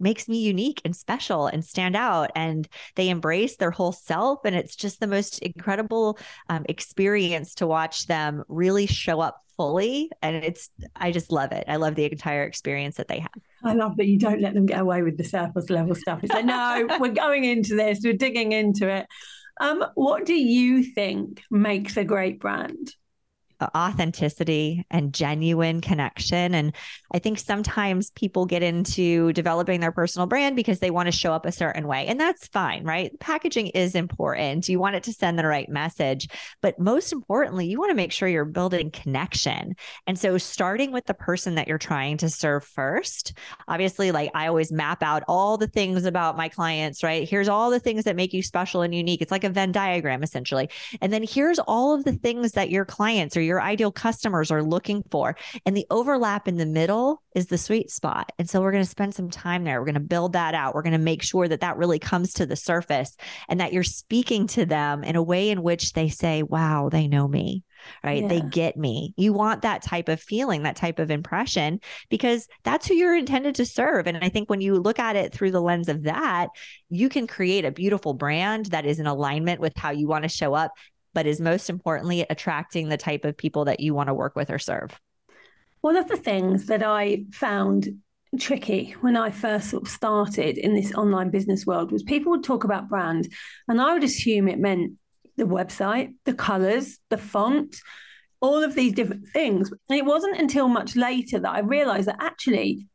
makes 0.00 0.28
me 0.28 0.38
unique 0.38 0.80
and 0.84 0.94
special 0.94 1.46
and 1.46 1.64
stand 1.64 1.96
out. 1.96 2.30
And 2.34 2.68
they 2.96 3.08
embrace 3.08 3.56
their 3.56 3.70
whole 3.70 3.92
self. 3.92 4.40
And 4.44 4.54
it's 4.56 4.76
just 4.76 5.00
the 5.00 5.06
most 5.06 5.40
incredible 5.40 6.18
um, 6.48 6.64
experience 6.68 7.54
to 7.56 7.66
watch 7.66 8.06
them 8.06 8.42
really 8.48 8.86
show 8.86 9.20
up 9.20 9.42
fully. 9.56 10.10
And 10.22 10.36
it's, 10.36 10.70
I 10.96 11.12
just 11.12 11.30
love 11.30 11.52
it. 11.52 11.64
I 11.68 11.76
love 11.76 11.94
the 11.94 12.10
entire 12.10 12.44
experience 12.44 12.96
that 12.96 13.08
they 13.08 13.18
have. 13.18 13.30
I 13.62 13.74
love 13.74 13.96
that 13.98 14.06
you 14.06 14.18
don't 14.18 14.40
let 14.40 14.54
them 14.54 14.66
get 14.66 14.80
away 14.80 15.02
with 15.02 15.18
the 15.18 15.24
surface 15.24 15.68
level 15.68 15.94
stuff. 15.94 16.20
It's 16.22 16.32
like, 16.32 16.46
no, 16.46 16.88
we're 17.00 17.12
going 17.12 17.44
into 17.44 17.76
this, 17.76 18.00
we're 18.02 18.14
digging 18.14 18.52
into 18.52 18.88
it. 18.88 19.06
Um, 19.60 19.84
what 19.94 20.24
do 20.24 20.34
you 20.34 20.82
think 20.82 21.42
makes 21.50 21.98
a 21.98 22.04
great 22.04 22.40
brand? 22.40 22.94
Authenticity 23.62 24.84
and 24.90 25.12
genuine 25.12 25.80
connection. 25.80 26.54
And 26.54 26.74
I 27.12 27.18
think 27.18 27.38
sometimes 27.38 28.10
people 28.10 28.46
get 28.46 28.62
into 28.62 29.32
developing 29.32 29.80
their 29.80 29.92
personal 29.92 30.26
brand 30.26 30.56
because 30.56 30.78
they 30.78 30.90
want 30.90 31.06
to 31.06 31.12
show 31.12 31.32
up 31.32 31.46
a 31.46 31.52
certain 31.52 31.86
way. 31.86 32.06
And 32.06 32.20
that's 32.20 32.46
fine, 32.48 32.84
right? 32.84 33.18
Packaging 33.20 33.68
is 33.68 33.94
important. 33.94 34.68
You 34.68 34.78
want 34.78 34.96
it 34.96 35.02
to 35.04 35.12
send 35.12 35.38
the 35.38 35.46
right 35.46 35.68
message. 35.68 36.28
But 36.62 36.78
most 36.78 37.12
importantly, 37.12 37.66
you 37.66 37.78
want 37.78 37.90
to 37.90 37.96
make 37.96 38.12
sure 38.12 38.28
you're 38.28 38.44
building 38.44 38.90
connection. 38.90 39.74
And 40.06 40.18
so 40.18 40.38
starting 40.38 40.92
with 40.92 41.06
the 41.06 41.14
person 41.14 41.56
that 41.56 41.68
you're 41.68 41.78
trying 41.78 42.16
to 42.18 42.28
serve 42.28 42.64
first, 42.64 43.36
obviously, 43.68 44.12
like 44.12 44.30
I 44.34 44.46
always 44.46 44.72
map 44.72 45.02
out 45.02 45.24
all 45.28 45.56
the 45.56 45.66
things 45.66 46.04
about 46.04 46.36
my 46.36 46.48
clients, 46.48 47.02
right? 47.02 47.28
Here's 47.28 47.48
all 47.48 47.70
the 47.70 47.80
things 47.80 48.04
that 48.04 48.16
make 48.16 48.32
you 48.32 48.42
special 48.42 48.82
and 48.82 48.94
unique. 48.94 49.22
It's 49.22 49.32
like 49.32 49.44
a 49.44 49.50
Venn 49.50 49.72
diagram, 49.72 50.22
essentially. 50.22 50.70
And 51.00 51.12
then 51.12 51.22
here's 51.22 51.58
all 51.58 51.94
of 51.94 52.04
the 52.04 52.12
things 52.12 52.52
that 52.52 52.70
your 52.70 52.84
clients 52.84 53.36
or 53.36 53.40
your 53.40 53.49
your 53.50 53.60
ideal 53.60 53.90
customers 53.90 54.52
are 54.52 54.62
looking 54.62 55.02
for. 55.10 55.36
And 55.66 55.76
the 55.76 55.86
overlap 55.90 56.46
in 56.46 56.56
the 56.56 56.66
middle 56.66 57.20
is 57.34 57.46
the 57.46 57.58
sweet 57.58 57.90
spot. 57.90 58.30
And 58.38 58.48
so 58.48 58.60
we're 58.60 58.70
going 58.70 58.84
to 58.84 58.88
spend 58.88 59.12
some 59.12 59.28
time 59.28 59.64
there. 59.64 59.80
We're 59.80 59.86
going 59.86 59.94
to 59.94 60.00
build 60.00 60.34
that 60.34 60.54
out. 60.54 60.72
We're 60.74 60.82
going 60.82 60.92
to 60.92 60.98
make 60.98 61.22
sure 61.22 61.48
that 61.48 61.60
that 61.60 61.76
really 61.76 61.98
comes 61.98 62.32
to 62.34 62.46
the 62.46 62.54
surface 62.54 63.16
and 63.48 63.58
that 63.58 63.72
you're 63.72 63.82
speaking 63.82 64.46
to 64.48 64.64
them 64.64 65.02
in 65.02 65.16
a 65.16 65.22
way 65.22 65.50
in 65.50 65.64
which 65.64 65.94
they 65.94 66.08
say, 66.08 66.44
wow, 66.44 66.88
they 66.90 67.08
know 67.08 67.26
me 67.26 67.64
right? 68.04 68.22
Yeah. 68.22 68.28
They 68.28 68.40
get 68.42 68.76
me. 68.76 69.14
You 69.16 69.32
want 69.32 69.62
that 69.62 69.82
type 69.82 70.08
of 70.08 70.20
feeling, 70.20 70.62
that 70.62 70.76
type 70.76 70.98
of 70.98 71.10
impression, 71.10 71.80
because 72.08 72.46
that's 72.62 72.86
who 72.86 72.94
you're 72.94 73.16
intended 73.16 73.54
to 73.56 73.64
serve. 73.64 74.06
And 74.06 74.18
I 74.22 74.28
think 74.28 74.50
when 74.50 74.60
you 74.60 74.76
look 74.76 74.98
at 74.98 75.16
it 75.16 75.32
through 75.32 75.50
the 75.50 75.62
lens 75.62 75.88
of 75.88 76.02
that, 76.04 76.48
you 76.88 77.08
can 77.08 77.26
create 77.26 77.64
a 77.64 77.70
beautiful 77.70 78.14
brand 78.14 78.66
that 78.66 78.86
is 78.86 79.00
in 79.00 79.06
alignment 79.06 79.60
with 79.60 79.72
how 79.76 79.90
you 79.90 80.08
want 80.08 80.24
to 80.24 80.28
show 80.28 80.54
up 80.54 80.72
but 81.14 81.26
is 81.26 81.40
most 81.40 81.70
importantly 81.70 82.26
attracting 82.28 82.88
the 82.88 82.96
type 82.96 83.24
of 83.24 83.36
people 83.36 83.64
that 83.66 83.80
you 83.80 83.94
want 83.94 84.08
to 84.08 84.14
work 84.14 84.36
with 84.36 84.50
or 84.50 84.58
serve? 84.58 84.98
One 85.80 85.96
of 85.96 86.08
the 86.08 86.16
things 86.16 86.66
that 86.66 86.82
I 86.82 87.24
found 87.32 87.88
tricky 88.38 88.94
when 89.00 89.16
I 89.16 89.30
first 89.30 89.70
sort 89.70 89.84
of 89.84 89.88
started 89.88 90.56
in 90.56 90.74
this 90.74 90.94
online 90.94 91.30
business 91.30 91.66
world 91.66 91.90
was 91.90 92.02
people 92.02 92.30
would 92.32 92.44
talk 92.44 92.64
about 92.64 92.88
brand, 92.88 93.28
and 93.66 93.80
I 93.80 93.92
would 93.92 94.04
assume 94.04 94.48
it 94.48 94.58
meant 94.58 94.92
the 95.36 95.44
website, 95.44 96.14
the 96.24 96.34
colors, 96.34 96.98
the 97.08 97.18
font, 97.18 97.76
all 98.40 98.62
of 98.62 98.74
these 98.74 98.92
different 98.92 99.26
things. 99.28 99.70
And 99.88 99.98
it 99.98 100.04
wasn't 100.04 100.38
until 100.38 100.68
much 100.68 100.96
later 100.96 101.40
that 101.40 101.50
I 101.50 101.60
realized 101.60 102.08
that 102.08 102.22
actually 102.22 102.86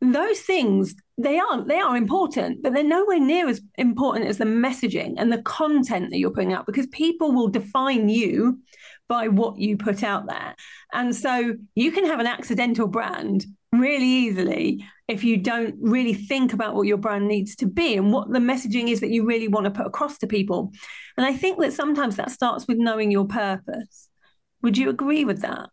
those 0.00 0.40
things 0.40 0.94
they 1.22 1.38
are 1.38 1.64
they 1.64 1.78
are 1.78 1.96
important 1.96 2.62
but 2.62 2.72
they're 2.72 2.82
nowhere 2.82 3.20
near 3.20 3.48
as 3.48 3.60
important 3.76 4.26
as 4.26 4.38
the 4.38 4.44
messaging 4.44 5.14
and 5.16 5.32
the 5.32 5.42
content 5.42 6.10
that 6.10 6.18
you're 6.18 6.30
putting 6.30 6.52
out 6.52 6.66
because 6.66 6.86
people 6.88 7.32
will 7.32 7.48
define 7.48 8.08
you 8.08 8.58
by 9.12 9.28
what 9.28 9.58
you 9.58 9.76
put 9.76 10.02
out 10.02 10.26
there. 10.26 10.54
And 10.94 11.14
so 11.14 11.54
you 11.74 11.92
can 11.92 12.06
have 12.06 12.18
an 12.18 12.26
accidental 12.26 12.88
brand 12.88 13.44
really 13.70 14.06
easily 14.06 14.82
if 15.06 15.22
you 15.22 15.36
don't 15.36 15.74
really 15.82 16.14
think 16.14 16.54
about 16.54 16.74
what 16.74 16.86
your 16.86 16.96
brand 16.96 17.28
needs 17.28 17.54
to 17.56 17.66
be 17.66 17.94
and 17.94 18.10
what 18.10 18.32
the 18.32 18.38
messaging 18.38 18.88
is 18.88 19.00
that 19.00 19.10
you 19.10 19.26
really 19.26 19.48
want 19.48 19.64
to 19.64 19.70
put 19.70 19.86
across 19.86 20.16
to 20.18 20.26
people. 20.26 20.72
And 21.18 21.26
i 21.26 21.34
think 21.34 21.60
that 21.60 21.74
sometimes 21.74 22.16
that 22.16 22.30
starts 22.30 22.66
with 22.66 22.78
knowing 22.78 23.10
your 23.10 23.26
purpose. 23.26 24.08
Would 24.62 24.78
you 24.78 24.88
agree 24.88 25.26
with 25.26 25.42
that 25.42 25.68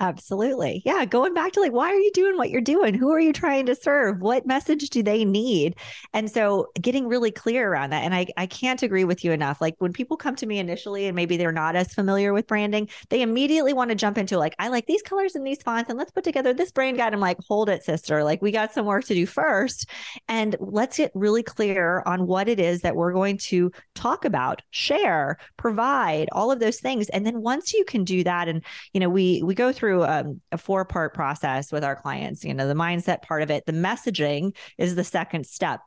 Absolutely. 0.00 0.80
Yeah. 0.84 1.04
Going 1.06 1.34
back 1.34 1.50
to 1.52 1.60
like, 1.60 1.72
why 1.72 1.88
are 1.88 1.98
you 1.98 2.12
doing 2.12 2.36
what 2.36 2.50
you're 2.50 2.60
doing? 2.60 2.94
Who 2.94 3.10
are 3.10 3.18
you 3.18 3.32
trying 3.32 3.66
to 3.66 3.74
serve? 3.74 4.20
What 4.20 4.46
message 4.46 4.90
do 4.90 5.02
they 5.02 5.24
need? 5.24 5.74
And 6.12 6.30
so 6.30 6.68
getting 6.80 7.08
really 7.08 7.32
clear 7.32 7.68
around 7.68 7.90
that. 7.90 8.04
And 8.04 8.14
I, 8.14 8.26
I 8.36 8.46
can't 8.46 8.80
agree 8.84 9.02
with 9.02 9.24
you 9.24 9.32
enough. 9.32 9.60
Like 9.60 9.74
when 9.78 9.92
people 9.92 10.16
come 10.16 10.36
to 10.36 10.46
me 10.46 10.60
initially 10.60 11.06
and 11.06 11.16
maybe 11.16 11.36
they're 11.36 11.50
not 11.50 11.74
as 11.74 11.92
familiar 11.92 12.32
with 12.32 12.46
branding, 12.46 12.88
they 13.08 13.22
immediately 13.22 13.72
want 13.72 13.90
to 13.90 13.96
jump 13.96 14.18
into 14.18 14.38
like, 14.38 14.54
I 14.60 14.68
like 14.68 14.86
these 14.86 15.02
colors 15.02 15.34
and 15.34 15.44
these 15.44 15.62
fonts 15.62 15.90
and 15.90 15.98
let's 15.98 16.12
put 16.12 16.22
together 16.22 16.54
this 16.54 16.70
brand 16.70 16.96
guide. 16.96 17.12
I'm 17.12 17.18
like, 17.18 17.38
hold 17.48 17.68
it, 17.68 17.82
sister. 17.82 18.22
Like 18.22 18.40
we 18.40 18.52
got 18.52 18.72
some 18.72 18.86
work 18.86 19.04
to 19.06 19.14
do 19.14 19.26
first. 19.26 19.90
And 20.28 20.54
let's 20.60 20.98
get 20.98 21.10
really 21.16 21.42
clear 21.42 22.04
on 22.06 22.28
what 22.28 22.48
it 22.48 22.60
is 22.60 22.82
that 22.82 22.94
we're 22.94 23.12
going 23.12 23.38
to 23.38 23.72
talk 23.96 24.24
about, 24.24 24.62
share, 24.70 25.38
provide, 25.56 26.28
all 26.30 26.52
of 26.52 26.60
those 26.60 26.78
things. 26.78 27.08
And 27.08 27.26
then 27.26 27.42
once 27.42 27.72
you 27.74 27.84
can 27.84 28.04
do 28.04 28.22
that, 28.22 28.46
and 28.46 28.62
you 28.92 29.00
know, 29.00 29.08
we 29.08 29.42
we 29.42 29.56
go 29.56 29.72
through 29.72 29.87
through 29.88 30.04
um, 30.04 30.40
a 30.52 30.58
four 30.58 30.84
part 30.84 31.14
process 31.14 31.72
with 31.72 31.82
our 31.82 31.96
clients. 31.96 32.44
You 32.44 32.52
know, 32.52 32.68
the 32.68 32.74
mindset 32.74 33.22
part 33.22 33.42
of 33.42 33.50
it, 33.50 33.64
the 33.64 33.72
messaging 33.72 34.54
is 34.76 34.94
the 34.94 35.04
second 35.04 35.46
step. 35.46 35.80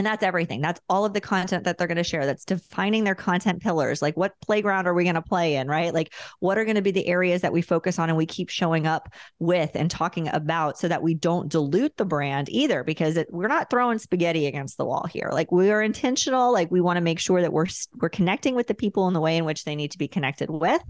And 0.00 0.06
that's 0.06 0.22
everything. 0.22 0.62
That's 0.62 0.80
all 0.88 1.04
of 1.04 1.12
the 1.12 1.20
content 1.20 1.64
that 1.64 1.76
they're 1.76 1.86
going 1.86 1.98
to 1.98 2.02
share. 2.02 2.24
That's 2.24 2.46
defining 2.46 3.04
their 3.04 3.14
content 3.14 3.60
pillars. 3.60 4.00
Like, 4.00 4.16
what 4.16 4.32
playground 4.40 4.86
are 4.86 4.94
we 4.94 5.04
going 5.04 5.14
to 5.14 5.20
play 5.20 5.56
in, 5.56 5.68
right? 5.68 5.92
Like, 5.92 6.14
what 6.38 6.56
are 6.56 6.64
going 6.64 6.76
to 6.76 6.80
be 6.80 6.90
the 6.90 7.06
areas 7.06 7.42
that 7.42 7.52
we 7.52 7.60
focus 7.60 7.98
on 7.98 8.08
and 8.08 8.16
we 8.16 8.24
keep 8.24 8.48
showing 8.48 8.86
up 8.86 9.12
with 9.40 9.72
and 9.74 9.90
talking 9.90 10.28
about 10.28 10.78
so 10.78 10.88
that 10.88 11.02
we 11.02 11.12
don't 11.12 11.50
dilute 11.50 11.98
the 11.98 12.06
brand 12.06 12.48
either, 12.48 12.82
because 12.82 13.18
it, 13.18 13.30
we're 13.30 13.46
not 13.46 13.68
throwing 13.68 13.98
spaghetti 13.98 14.46
against 14.46 14.78
the 14.78 14.86
wall 14.86 15.06
here. 15.06 15.28
Like, 15.34 15.52
we 15.52 15.70
are 15.70 15.82
intentional. 15.82 16.50
Like, 16.50 16.70
we 16.70 16.80
want 16.80 16.96
to 16.96 17.02
make 17.02 17.18
sure 17.18 17.42
that 17.42 17.52
we're 17.52 17.66
we're 18.00 18.08
connecting 18.08 18.54
with 18.54 18.68
the 18.68 18.74
people 18.74 19.06
in 19.06 19.12
the 19.12 19.20
way 19.20 19.36
in 19.36 19.44
which 19.44 19.64
they 19.64 19.76
need 19.76 19.90
to 19.90 19.98
be 19.98 20.08
connected 20.08 20.48
with. 20.48 20.80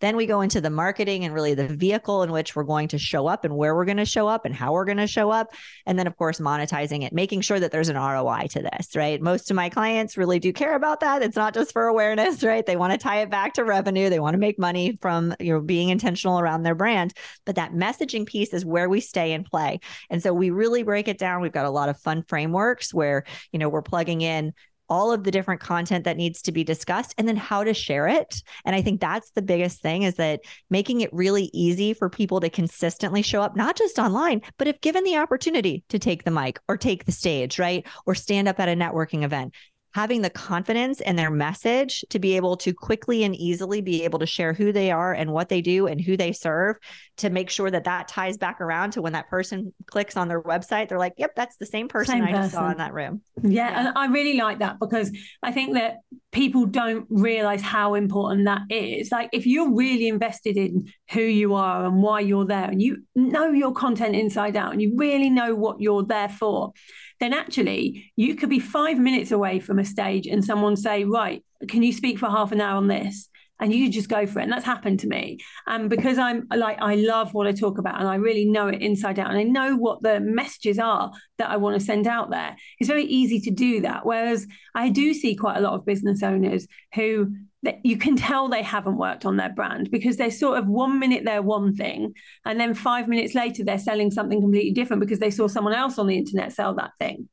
Then 0.00 0.16
we 0.16 0.24
go 0.24 0.40
into 0.40 0.62
the 0.62 0.70
marketing 0.70 1.26
and 1.26 1.34
really 1.34 1.52
the 1.52 1.68
vehicle 1.68 2.22
in 2.22 2.32
which 2.32 2.56
we're 2.56 2.64
going 2.64 2.88
to 2.88 2.98
show 2.98 3.26
up 3.26 3.44
and 3.44 3.54
where 3.54 3.74
we're 3.74 3.84
going 3.84 3.98
to 3.98 4.06
show 4.06 4.26
up 4.26 4.46
and 4.46 4.54
how 4.54 4.72
we're 4.72 4.86
going 4.86 4.96
to 4.96 5.06
show 5.06 5.30
up. 5.30 5.48
And 5.84 5.98
then, 5.98 6.06
of 6.06 6.16
course, 6.16 6.40
monetizing 6.40 7.04
it, 7.04 7.12
making 7.12 7.42
sure 7.42 7.60
that 7.60 7.70
there's 7.70 7.90
an 7.90 7.96
ROI 7.96 8.46
to 8.54 8.62
this, 8.62 8.96
right? 8.96 9.20
Most 9.20 9.50
of 9.50 9.56
my 9.56 9.68
clients 9.68 10.16
really 10.16 10.38
do 10.38 10.52
care 10.52 10.74
about 10.74 11.00
that. 11.00 11.22
It's 11.22 11.36
not 11.36 11.54
just 11.54 11.72
for 11.72 11.86
awareness, 11.86 12.42
right? 12.42 12.64
They 12.64 12.76
want 12.76 12.92
to 12.92 12.98
tie 12.98 13.20
it 13.20 13.30
back 13.30 13.54
to 13.54 13.64
revenue. 13.64 14.08
They 14.08 14.20
want 14.20 14.34
to 14.34 14.38
make 14.38 14.58
money 14.58 14.96
from, 15.00 15.34
you 15.38 15.52
know, 15.52 15.60
being 15.60 15.90
intentional 15.90 16.40
around 16.40 16.62
their 16.62 16.74
brand. 16.74 17.12
But 17.44 17.56
that 17.56 17.72
messaging 17.72 18.26
piece 18.26 18.54
is 18.54 18.64
where 18.64 18.88
we 18.88 19.00
stay 19.00 19.32
and 19.32 19.44
play. 19.44 19.80
And 20.10 20.22
so 20.22 20.32
we 20.32 20.50
really 20.50 20.82
break 20.82 21.08
it 21.08 21.18
down. 21.18 21.42
We've 21.42 21.52
got 21.52 21.66
a 21.66 21.70
lot 21.70 21.88
of 21.88 22.00
fun 22.00 22.24
frameworks 22.26 22.94
where, 22.94 23.24
you 23.52 23.58
know, 23.58 23.68
we're 23.68 23.82
plugging 23.82 24.22
in 24.22 24.54
all 24.88 25.12
of 25.12 25.24
the 25.24 25.30
different 25.30 25.60
content 25.60 26.04
that 26.04 26.16
needs 26.16 26.42
to 26.42 26.52
be 26.52 26.64
discussed 26.64 27.14
and 27.18 27.26
then 27.26 27.36
how 27.36 27.64
to 27.64 27.74
share 27.74 28.06
it. 28.08 28.42
And 28.64 28.74
I 28.74 28.82
think 28.82 29.00
that's 29.00 29.30
the 29.30 29.42
biggest 29.42 29.80
thing 29.82 30.02
is 30.02 30.14
that 30.14 30.40
making 30.70 31.00
it 31.00 31.12
really 31.12 31.50
easy 31.52 31.94
for 31.94 32.08
people 32.08 32.40
to 32.40 32.50
consistently 32.50 33.22
show 33.22 33.42
up, 33.42 33.56
not 33.56 33.76
just 33.76 33.98
online, 33.98 34.42
but 34.58 34.68
if 34.68 34.80
given 34.80 35.04
the 35.04 35.16
opportunity 35.16 35.84
to 35.88 35.98
take 35.98 36.24
the 36.24 36.30
mic 36.30 36.58
or 36.68 36.76
take 36.76 37.04
the 37.04 37.12
stage, 37.12 37.58
right? 37.58 37.86
Or 38.06 38.14
stand 38.14 38.48
up 38.48 38.60
at 38.60 38.68
a 38.68 38.72
networking 38.72 39.22
event 39.22 39.54
having 39.94 40.22
the 40.22 40.30
confidence 40.30 41.00
in 41.00 41.14
their 41.14 41.30
message 41.30 42.04
to 42.10 42.18
be 42.18 42.34
able 42.34 42.56
to 42.56 42.74
quickly 42.74 43.22
and 43.22 43.34
easily 43.36 43.80
be 43.80 44.02
able 44.02 44.18
to 44.18 44.26
share 44.26 44.52
who 44.52 44.72
they 44.72 44.90
are 44.90 45.12
and 45.12 45.32
what 45.32 45.48
they 45.48 45.60
do 45.60 45.86
and 45.86 46.00
who 46.00 46.16
they 46.16 46.32
serve 46.32 46.76
to 47.16 47.30
make 47.30 47.48
sure 47.48 47.70
that 47.70 47.84
that 47.84 48.08
ties 48.08 48.36
back 48.36 48.60
around 48.60 48.90
to 48.90 49.00
when 49.00 49.12
that 49.12 49.28
person 49.30 49.72
clicks 49.86 50.16
on 50.16 50.26
their 50.26 50.42
website 50.42 50.88
they're 50.88 50.98
like 50.98 51.14
yep 51.16 51.32
that's 51.36 51.56
the 51.58 51.66
same 51.66 51.86
person 51.86 52.14
same 52.14 52.24
i 52.24 52.32
just 52.32 52.52
saw 52.52 52.70
in 52.70 52.78
that 52.78 52.92
room. 52.92 53.22
Yeah, 53.42 53.50
yeah 53.70 53.80
and 53.80 53.98
i 53.98 54.06
really 54.06 54.36
like 54.36 54.58
that 54.58 54.80
because 54.80 55.10
i 55.42 55.52
think 55.52 55.74
that 55.74 55.98
people 56.34 56.66
don't 56.66 57.06
realize 57.08 57.62
how 57.62 57.94
important 57.94 58.44
that 58.46 58.62
is. 58.68 59.12
Like 59.12 59.30
if 59.32 59.46
you're 59.46 59.72
really 59.72 60.08
invested 60.08 60.56
in 60.56 60.92
who 61.12 61.20
you 61.20 61.54
are 61.54 61.86
and 61.86 62.02
why 62.02 62.20
you're 62.20 62.44
there 62.44 62.64
and 62.64 62.82
you 62.82 63.04
know 63.14 63.52
your 63.52 63.72
content 63.72 64.16
inside 64.16 64.56
out 64.56 64.72
and 64.72 64.82
you 64.82 64.92
really 64.96 65.30
know 65.30 65.54
what 65.54 65.80
you're 65.80 66.02
there 66.02 66.28
for 66.28 66.72
then 67.20 67.32
actually 67.32 68.12
you 68.16 68.34
could 68.34 68.50
be 68.50 68.58
five 68.58 68.98
minutes 68.98 69.30
away 69.30 69.60
from 69.60 69.78
a 69.78 69.84
stage 69.84 70.26
and 70.26 70.44
someone 70.44 70.76
say, 70.76 71.04
right, 71.04 71.42
can 71.68 71.82
you 71.82 71.92
speak 71.92 72.18
for 72.18 72.28
half 72.28 72.52
an 72.52 72.60
hour 72.60 72.76
on 72.76 72.88
this? 72.88 73.28
And 73.60 73.72
you 73.72 73.90
just 73.90 74.08
go 74.08 74.26
for 74.26 74.40
it. 74.40 74.42
And 74.42 74.52
that's 74.52 74.64
happened 74.64 75.00
to 75.00 75.06
me. 75.06 75.38
And 75.66 75.88
because 75.88 76.18
I'm 76.18 76.46
like, 76.54 76.78
I 76.80 76.96
love 76.96 77.34
what 77.34 77.46
I 77.46 77.52
talk 77.52 77.78
about 77.78 78.00
and 78.00 78.08
I 78.08 78.16
really 78.16 78.44
know 78.44 78.68
it 78.68 78.82
inside 78.82 79.18
out 79.18 79.30
and 79.30 79.38
I 79.38 79.44
know 79.44 79.76
what 79.76 80.02
the 80.02 80.20
messages 80.20 80.78
are 80.78 81.12
that 81.38 81.50
I 81.50 81.56
want 81.56 81.78
to 81.78 81.84
send 81.84 82.06
out 82.06 82.30
there, 82.30 82.56
it's 82.80 82.88
very 82.88 83.04
easy 83.04 83.40
to 83.40 83.50
do 83.50 83.80
that. 83.82 84.04
Whereas 84.04 84.46
I 84.74 84.88
do 84.88 85.14
see 85.14 85.36
quite 85.36 85.56
a 85.56 85.60
lot 85.60 85.74
of 85.74 85.86
business 85.86 86.22
owners 86.22 86.66
who 86.94 87.32
that 87.64 87.80
you 87.82 87.96
can 87.96 88.16
tell 88.16 88.48
they 88.48 88.62
haven't 88.62 88.98
worked 88.98 89.24
on 89.24 89.36
their 89.36 89.52
brand 89.52 89.90
because 89.90 90.16
they're 90.16 90.30
sort 90.30 90.58
of 90.58 90.66
one 90.68 90.98
minute 91.00 91.24
they're 91.24 91.42
one 91.42 91.74
thing 91.74 92.14
and 92.44 92.60
then 92.60 92.74
five 92.74 93.08
minutes 93.08 93.34
later 93.34 93.64
they're 93.64 93.78
selling 93.78 94.10
something 94.10 94.40
completely 94.40 94.72
different 94.72 95.00
because 95.00 95.18
they 95.18 95.30
saw 95.30 95.48
someone 95.48 95.72
else 95.72 95.98
on 95.98 96.06
the 96.06 96.16
internet 96.16 96.52
sell 96.52 96.74
that 96.74 96.90
thing 96.98 97.28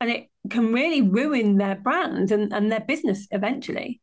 and 0.00 0.10
it 0.10 0.28
can 0.48 0.72
really 0.72 1.02
ruin 1.02 1.58
their 1.58 1.74
brand 1.74 2.30
and, 2.30 2.52
and 2.52 2.70
their 2.70 2.80
business 2.80 3.26
eventually 3.32 4.00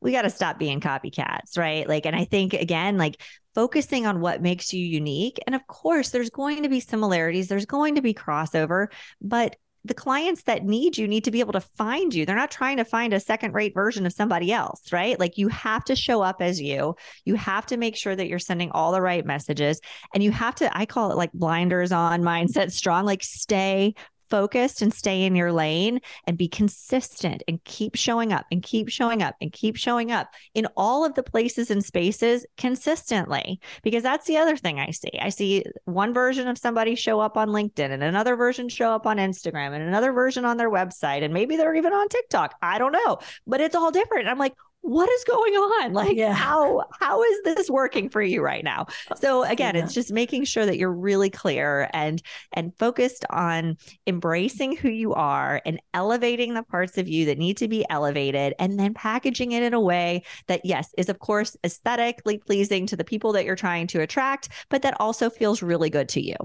we 0.00 0.12
got 0.12 0.22
to 0.22 0.30
stop 0.30 0.58
being 0.58 0.80
copycats, 0.80 1.56
right? 1.56 1.88
Like, 1.88 2.06
and 2.06 2.16
I 2.16 2.24
think 2.24 2.54
again, 2.54 2.98
like 2.98 3.22
focusing 3.54 4.06
on 4.06 4.20
what 4.20 4.42
makes 4.42 4.72
you 4.72 4.84
unique. 4.84 5.38
And 5.46 5.54
of 5.54 5.66
course, 5.66 6.10
there's 6.10 6.30
going 6.30 6.62
to 6.62 6.68
be 6.68 6.80
similarities, 6.80 7.48
there's 7.48 7.66
going 7.66 7.96
to 7.96 8.02
be 8.02 8.14
crossover, 8.14 8.88
but 9.20 9.56
the 9.84 9.94
clients 9.94 10.42
that 10.42 10.64
need 10.64 10.98
you 10.98 11.08
need 11.08 11.24
to 11.24 11.30
be 11.30 11.40
able 11.40 11.52
to 11.52 11.60
find 11.60 12.14
you. 12.14 12.26
They're 12.26 12.36
not 12.36 12.50
trying 12.50 12.76
to 12.76 12.84
find 12.84 13.12
a 13.12 13.20
second 13.20 13.54
rate 13.54 13.74
version 13.74 14.06
of 14.06 14.12
somebody 14.12 14.52
else, 14.52 14.92
right? 14.92 15.18
Like 15.18 15.38
you 15.38 15.48
have 15.48 15.84
to 15.86 15.96
show 15.96 16.20
up 16.20 16.40
as 16.40 16.60
you. 16.60 16.94
You 17.24 17.36
have 17.36 17.66
to 17.66 17.76
make 17.76 17.96
sure 17.96 18.14
that 18.14 18.28
you're 18.28 18.38
sending 18.38 18.70
all 18.70 18.92
the 18.92 19.00
right 19.00 19.24
messages. 19.24 19.80
And 20.12 20.22
you 20.22 20.30
have 20.30 20.56
to, 20.56 20.76
I 20.76 20.86
call 20.86 21.10
it 21.10 21.16
like 21.16 21.32
blinders 21.32 21.92
on 21.92 22.22
mindset 22.22 22.72
strong, 22.72 23.06
like 23.06 23.22
stay 23.22 23.94
focused 24.30 24.82
and 24.82 24.92
stay 24.92 25.24
in 25.24 25.34
your 25.34 25.52
lane 25.52 26.00
and 26.26 26.38
be 26.38 26.48
consistent 26.48 27.42
and 27.48 27.62
keep 27.64 27.94
showing 27.94 28.32
up 28.32 28.46
and 28.50 28.62
keep 28.62 28.88
showing 28.88 29.22
up 29.22 29.34
and 29.40 29.52
keep 29.52 29.76
showing 29.76 30.10
up 30.12 30.28
in 30.54 30.66
all 30.76 31.04
of 31.04 31.14
the 31.14 31.22
places 31.22 31.70
and 31.70 31.84
spaces 31.84 32.46
consistently. 32.56 33.60
Because 33.82 34.02
that's 34.02 34.26
the 34.26 34.36
other 34.36 34.56
thing 34.56 34.78
I 34.78 34.90
see. 34.90 35.18
I 35.20 35.28
see 35.28 35.64
one 35.84 36.12
version 36.14 36.48
of 36.48 36.58
somebody 36.58 36.94
show 36.94 37.20
up 37.20 37.36
on 37.36 37.48
LinkedIn 37.48 37.90
and 37.90 38.02
another 38.02 38.36
version 38.36 38.68
show 38.68 38.92
up 38.92 39.06
on 39.06 39.18
Instagram 39.18 39.72
and 39.72 39.82
another 39.82 40.12
version 40.12 40.44
on 40.44 40.56
their 40.56 40.70
website. 40.70 41.22
And 41.22 41.34
maybe 41.34 41.56
they're 41.56 41.74
even 41.74 41.92
on 41.92 42.08
TikTok. 42.08 42.54
I 42.62 42.78
don't 42.78 42.92
know, 42.92 43.18
but 43.46 43.60
it's 43.60 43.76
all 43.76 43.90
different. 43.90 44.28
I'm 44.28 44.38
like, 44.38 44.54
what 44.82 45.08
is 45.08 45.24
going 45.24 45.52
on 45.54 45.92
like 45.92 46.16
yeah. 46.16 46.32
how 46.32 46.84
how 46.98 47.22
is 47.22 47.40
this 47.44 47.68
working 47.68 48.08
for 48.08 48.22
you 48.22 48.40
right 48.40 48.64
now 48.64 48.86
so 49.16 49.42
again 49.44 49.74
yeah. 49.74 49.82
it's 49.82 49.92
just 49.92 50.12
making 50.12 50.44
sure 50.44 50.64
that 50.64 50.78
you're 50.78 50.92
really 50.92 51.28
clear 51.28 51.90
and 51.92 52.22
and 52.52 52.72
focused 52.78 53.24
on 53.30 53.76
embracing 54.06 54.76
who 54.76 54.88
you 54.88 55.12
are 55.14 55.60
and 55.66 55.80
elevating 55.94 56.54
the 56.54 56.62
parts 56.62 56.96
of 56.96 57.08
you 57.08 57.26
that 57.26 57.38
need 57.38 57.56
to 57.56 57.68
be 57.68 57.84
elevated 57.90 58.54
and 58.58 58.78
then 58.78 58.94
packaging 58.94 59.52
it 59.52 59.62
in 59.62 59.74
a 59.74 59.80
way 59.80 60.22
that 60.46 60.60
yes 60.64 60.90
is 60.96 61.08
of 61.08 61.18
course 61.18 61.56
aesthetically 61.64 62.38
pleasing 62.38 62.86
to 62.86 62.96
the 62.96 63.04
people 63.04 63.32
that 63.32 63.44
you're 63.44 63.56
trying 63.56 63.86
to 63.86 64.00
attract 64.00 64.48
but 64.68 64.82
that 64.82 64.98
also 65.00 65.28
feels 65.28 65.62
really 65.62 65.90
good 65.90 66.08
to 66.08 66.24
you 66.24 66.36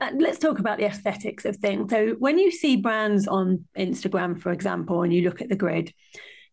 uh, 0.00 0.10
let's 0.16 0.38
talk 0.38 0.60
about 0.60 0.78
the 0.78 0.84
aesthetics 0.84 1.44
of 1.44 1.56
things. 1.56 1.90
So, 1.90 2.14
when 2.20 2.38
you 2.38 2.52
see 2.52 2.76
brands 2.76 3.26
on 3.26 3.64
Instagram, 3.76 4.40
for 4.40 4.52
example, 4.52 5.02
and 5.02 5.12
you 5.12 5.22
look 5.22 5.42
at 5.42 5.48
the 5.48 5.56
grid, 5.56 5.92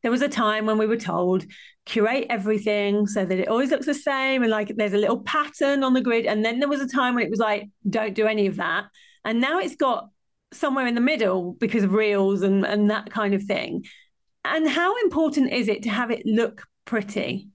there 0.05 0.11
was 0.11 0.21
a 0.21 0.29
time 0.29 0.67
when 0.67 0.77
we 0.77 0.85
were 0.85 0.97
told 0.97 1.47
curate 1.87 2.27
everything 2.29 3.07
so 3.07 3.25
that 3.25 3.39
it 3.39 3.47
always 3.47 3.71
looks 3.71 3.87
the 3.87 3.93
same 3.95 4.43
and 4.43 4.51
like 4.51 4.71
there's 4.75 4.93
a 4.93 4.99
little 4.99 5.21
pattern 5.21 5.83
on 5.83 5.95
the 5.95 6.01
grid. 6.01 6.27
And 6.27 6.45
then 6.45 6.59
there 6.59 6.69
was 6.69 6.79
a 6.79 6.87
time 6.87 7.15
when 7.15 7.23
it 7.23 7.31
was 7.31 7.39
like, 7.39 7.71
don't 7.89 8.13
do 8.13 8.27
any 8.27 8.45
of 8.45 8.57
that. 8.57 8.83
And 9.23 9.41
now 9.41 9.57
it's 9.57 9.75
got 9.75 10.09
somewhere 10.53 10.85
in 10.85 10.93
the 10.93 11.01
middle 11.01 11.53
because 11.53 11.83
of 11.83 11.93
reels 11.93 12.43
and, 12.43 12.63
and 12.67 12.91
that 12.91 13.09
kind 13.09 13.33
of 13.33 13.41
thing. 13.45 13.85
And 14.43 14.69
how 14.69 14.95
important 15.01 15.51
is 15.51 15.67
it 15.67 15.81
to 15.81 15.89
have 15.89 16.11
it 16.11 16.23
look 16.23 16.61
pretty? 16.85 17.49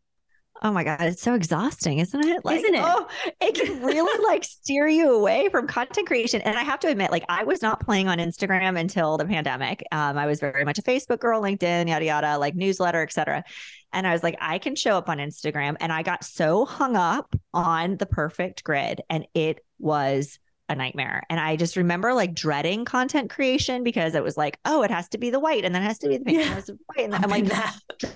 Oh 0.62 0.72
my 0.72 0.84
God, 0.84 1.00
it's 1.00 1.22
so 1.22 1.34
exhausting, 1.34 2.00
isn't 2.00 2.24
it? 2.24 2.44
Like, 2.44 2.58
isn't 2.58 2.74
it? 2.74 2.82
Oh, 2.84 3.06
it 3.40 3.54
can 3.54 3.82
really 3.82 4.24
like 4.28 4.44
steer 4.44 4.86
you 4.88 5.14
away 5.14 5.48
from 5.48 5.66
content 5.66 6.06
creation. 6.06 6.42
And 6.42 6.58
I 6.58 6.62
have 6.62 6.80
to 6.80 6.88
admit, 6.88 7.10
like, 7.10 7.24
I 7.28 7.44
was 7.44 7.62
not 7.62 7.80
playing 7.80 8.08
on 8.08 8.18
Instagram 8.18 8.78
until 8.78 9.16
the 9.16 9.24
pandemic. 9.24 9.82
Um, 9.90 10.18
I 10.18 10.26
was 10.26 10.40
very 10.40 10.64
much 10.64 10.78
a 10.78 10.82
Facebook 10.82 11.20
girl, 11.20 11.40
LinkedIn, 11.40 11.88
yada, 11.88 12.04
yada, 12.04 12.38
like 12.38 12.54
newsletter, 12.56 13.02
etc. 13.02 13.42
And 13.92 14.06
I 14.06 14.12
was 14.12 14.22
like, 14.22 14.36
I 14.40 14.58
can 14.58 14.76
show 14.76 14.98
up 14.98 15.08
on 15.08 15.18
Instagram. 15.18 15.76
And 15.80 15.92
I 15.92 16.02
got 16.02 16.24
so 16.24 16.66
hung 16.66 16.96
up 16.96 17.34
on 17.54 17.96
the 17.96 18.06
perfect 18.06 18.62
grid. 18.62 19.00
And 19.08 19.26
it 19.34 19.64
was 19.78 20.38
a 20.70 20.74
nightmare. 20.76 21.24
And 21.28 21.38
I 21.40 21.56
just 21.56 21.76
remember 21.76 22.14
like 22.14 22.32
dreading 22.32 22.84
content 22.84 23.28
creation 23.28 23.82
because 23.82 24.14
it 24.14 24.22
was 24.22 24.36
like, 24.36 24.58
oh, 24.64 24.82
it 24.82 24.90
has 24.90 25.08
to 25.10 25.18
be 25.18 25.30
the 25.30 25.40
white 25.40 25.64
and 25.64 25.74
then 25.74 25.82
it 25.82 25.86
has 25.86 25.98
to 25.98 26.08
be 26.08 26.16
the 26.16 26.24
pink. 26.24 26.38
Yeah. 26.38 26.54
And 26.54 26.64
the 26.64 26.78
white. 26.86 27.04
And 27.04 27.14
oh 27.14 27.18
I'm 27.22 27.30
like 27.30 27.52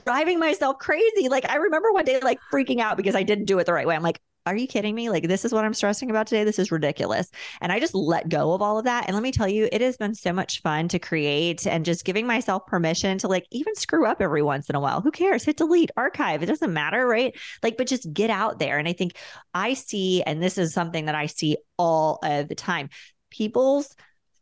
driving 0.04 0.38
myself 0.38 0.78
crazy. 0.78 1.28
Like 1.28 1.50
I 1.50 1.56
remember 1.56 1.92
one 1.92 2.04
day 2.04 2.20
like 2.20 2.38
freaking 2.52 2.80
out 2.80 2.96
because 2.96 3.16
I 3.16 3.24
didn't 3.24 3.46
do 3.46 3.58
it 3.58 3.66
the 3.66 3.72
right 3.72 3.86
way. 3.86 3.96
I'm 3.96 4.02
like, 4.02 4.20
are 4.46 4.56
you 4.56 4.66
kidding 4.66 4.94
me? 4.94 5.08
Like, 5.08 5.26
this 5.26 5.44
is 5.44 5.52
what 5.52 5.64
I'm 5.64 5.72
stressing 5.72 6.10
about 6.10 6.26
today. 6.26 6.44
This 6.44 6.58
is 6.58 6.70
ridiculous. 6.70 7.30
And 7.60 7.72
I 7.72 7.80
just 7.80 7.94
let 7.94 8.28
go 8.28 8.52
of 8.52 8.60
all 8.60 8.78
of 8.78 8.84
that. 8.84 9.06
And 9.06 9.14
let 9.14 9.22
me 9.22 9.32
tell 9.32 9.48
you, 9.48 9.68
it 9.72 9.80
has 9.80 9.96
been 9.96 10.14
so 10.14 10.32
much 10.32 10.60
fun 10.60 10.88
to 10.88 10.98
create 10.98 11.66
and 11.66 11.84
just 11.84 12.04
giving 12.04 12.26
myself 12.26 12.66
permission 12.66 13.16
to 13.18 13.28
like 13.28 13.46
even 13.50 13.74
screw 13.74 14.06
up 14.06 14.20
every 14.20 14.42
once 14.42 14.68
in 14.68 14.76
a 14.76 14.80
while. 14.80 15.00
Who 15.00 15.10
cares? 15.10 15.44
Hit 15.44 15.56
delete, 15.56 15.90
archive. 15.96 16.42
It 16.42 16.46
doesn't 16.46 16.72
matter, 16.72 17.06
right? 17.06 17.34
Like, 17.62 17.78
but 17.78 17.86
just 17.86 18.12
get 18.12 18.30
out 18.30 18.58
there. 18.58 18.78
And 18.78 18.86
I 18.86 18.92
think 18.92 19.16
I 19.54 19.74
see, 19.74 20.22
and 20.22 20.42
this 20.42 20.58
is 20.58 20.74
something 20.74 21.06
that 21.06 21.14
I 21.14 21.26
see 21.26 21.56
all 21.78 22.18
of 22.22 22.48
the 22.48 22.54
time 22.54 22.90
people's 23.30 23.96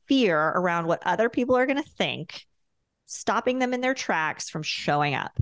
fear 0.06 0.38
around 0.38 0.86
what 0.86 1.02
other 1.06 1.30
people 1.30 1.56
are 1.56 1.64
going 1.64 1.82
to 1.82 1.90
think, 1.90 2.44
stopping 3.06 3.58
them 3.58 3.72
in 3.72 3.80
their 3.80 3.94
tracks 3.94 4.50
from 4.50 4.62
showing 4.62 5.14
up. 5.14 5.38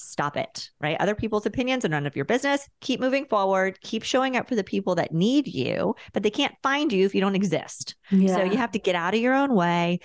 Stop 0.00 0.36
it, 0.36 0.70
right? 0.80 0.96
Other 1.00 1.16
people's 1.16 1.44
opinions 1.44 1.84
are 1.84 1.88
none 1.88 2.06
of 2.06 2.14
your 2.14 2.24
business. 2.24 2.68
Keep 2.80 3.00
moving 3.00 3.26
forward, 3.26 3.80
keep 3.80 4.04
showing 4.04 4.36
up 4.36 4.48
for 4.48 4.54
the 4.54 4.62
people 4.62 4.94
that 4.94 5.12
need 5.12 5.48
you, 5.48 5.96
but 6.12 6.22
they 6.22 6.30
can't 6.30 6.54
find 6.62 6.92
you 6.92 7.04
if 7.04 7.16
you 7.16 7.20
don't 7.20 7.34
exist. 7.34 7.96
Yeah. 8.10 8.36
So 8.36 8.44
you 8.44 8.56
have 8.56 8.70
to 8.72 8.78
get 8.78 8.94
out 8.94 9.14
of 9.14 9.20
your 9.20 9.34
own 9.34 9.54
way, 9.54 9.98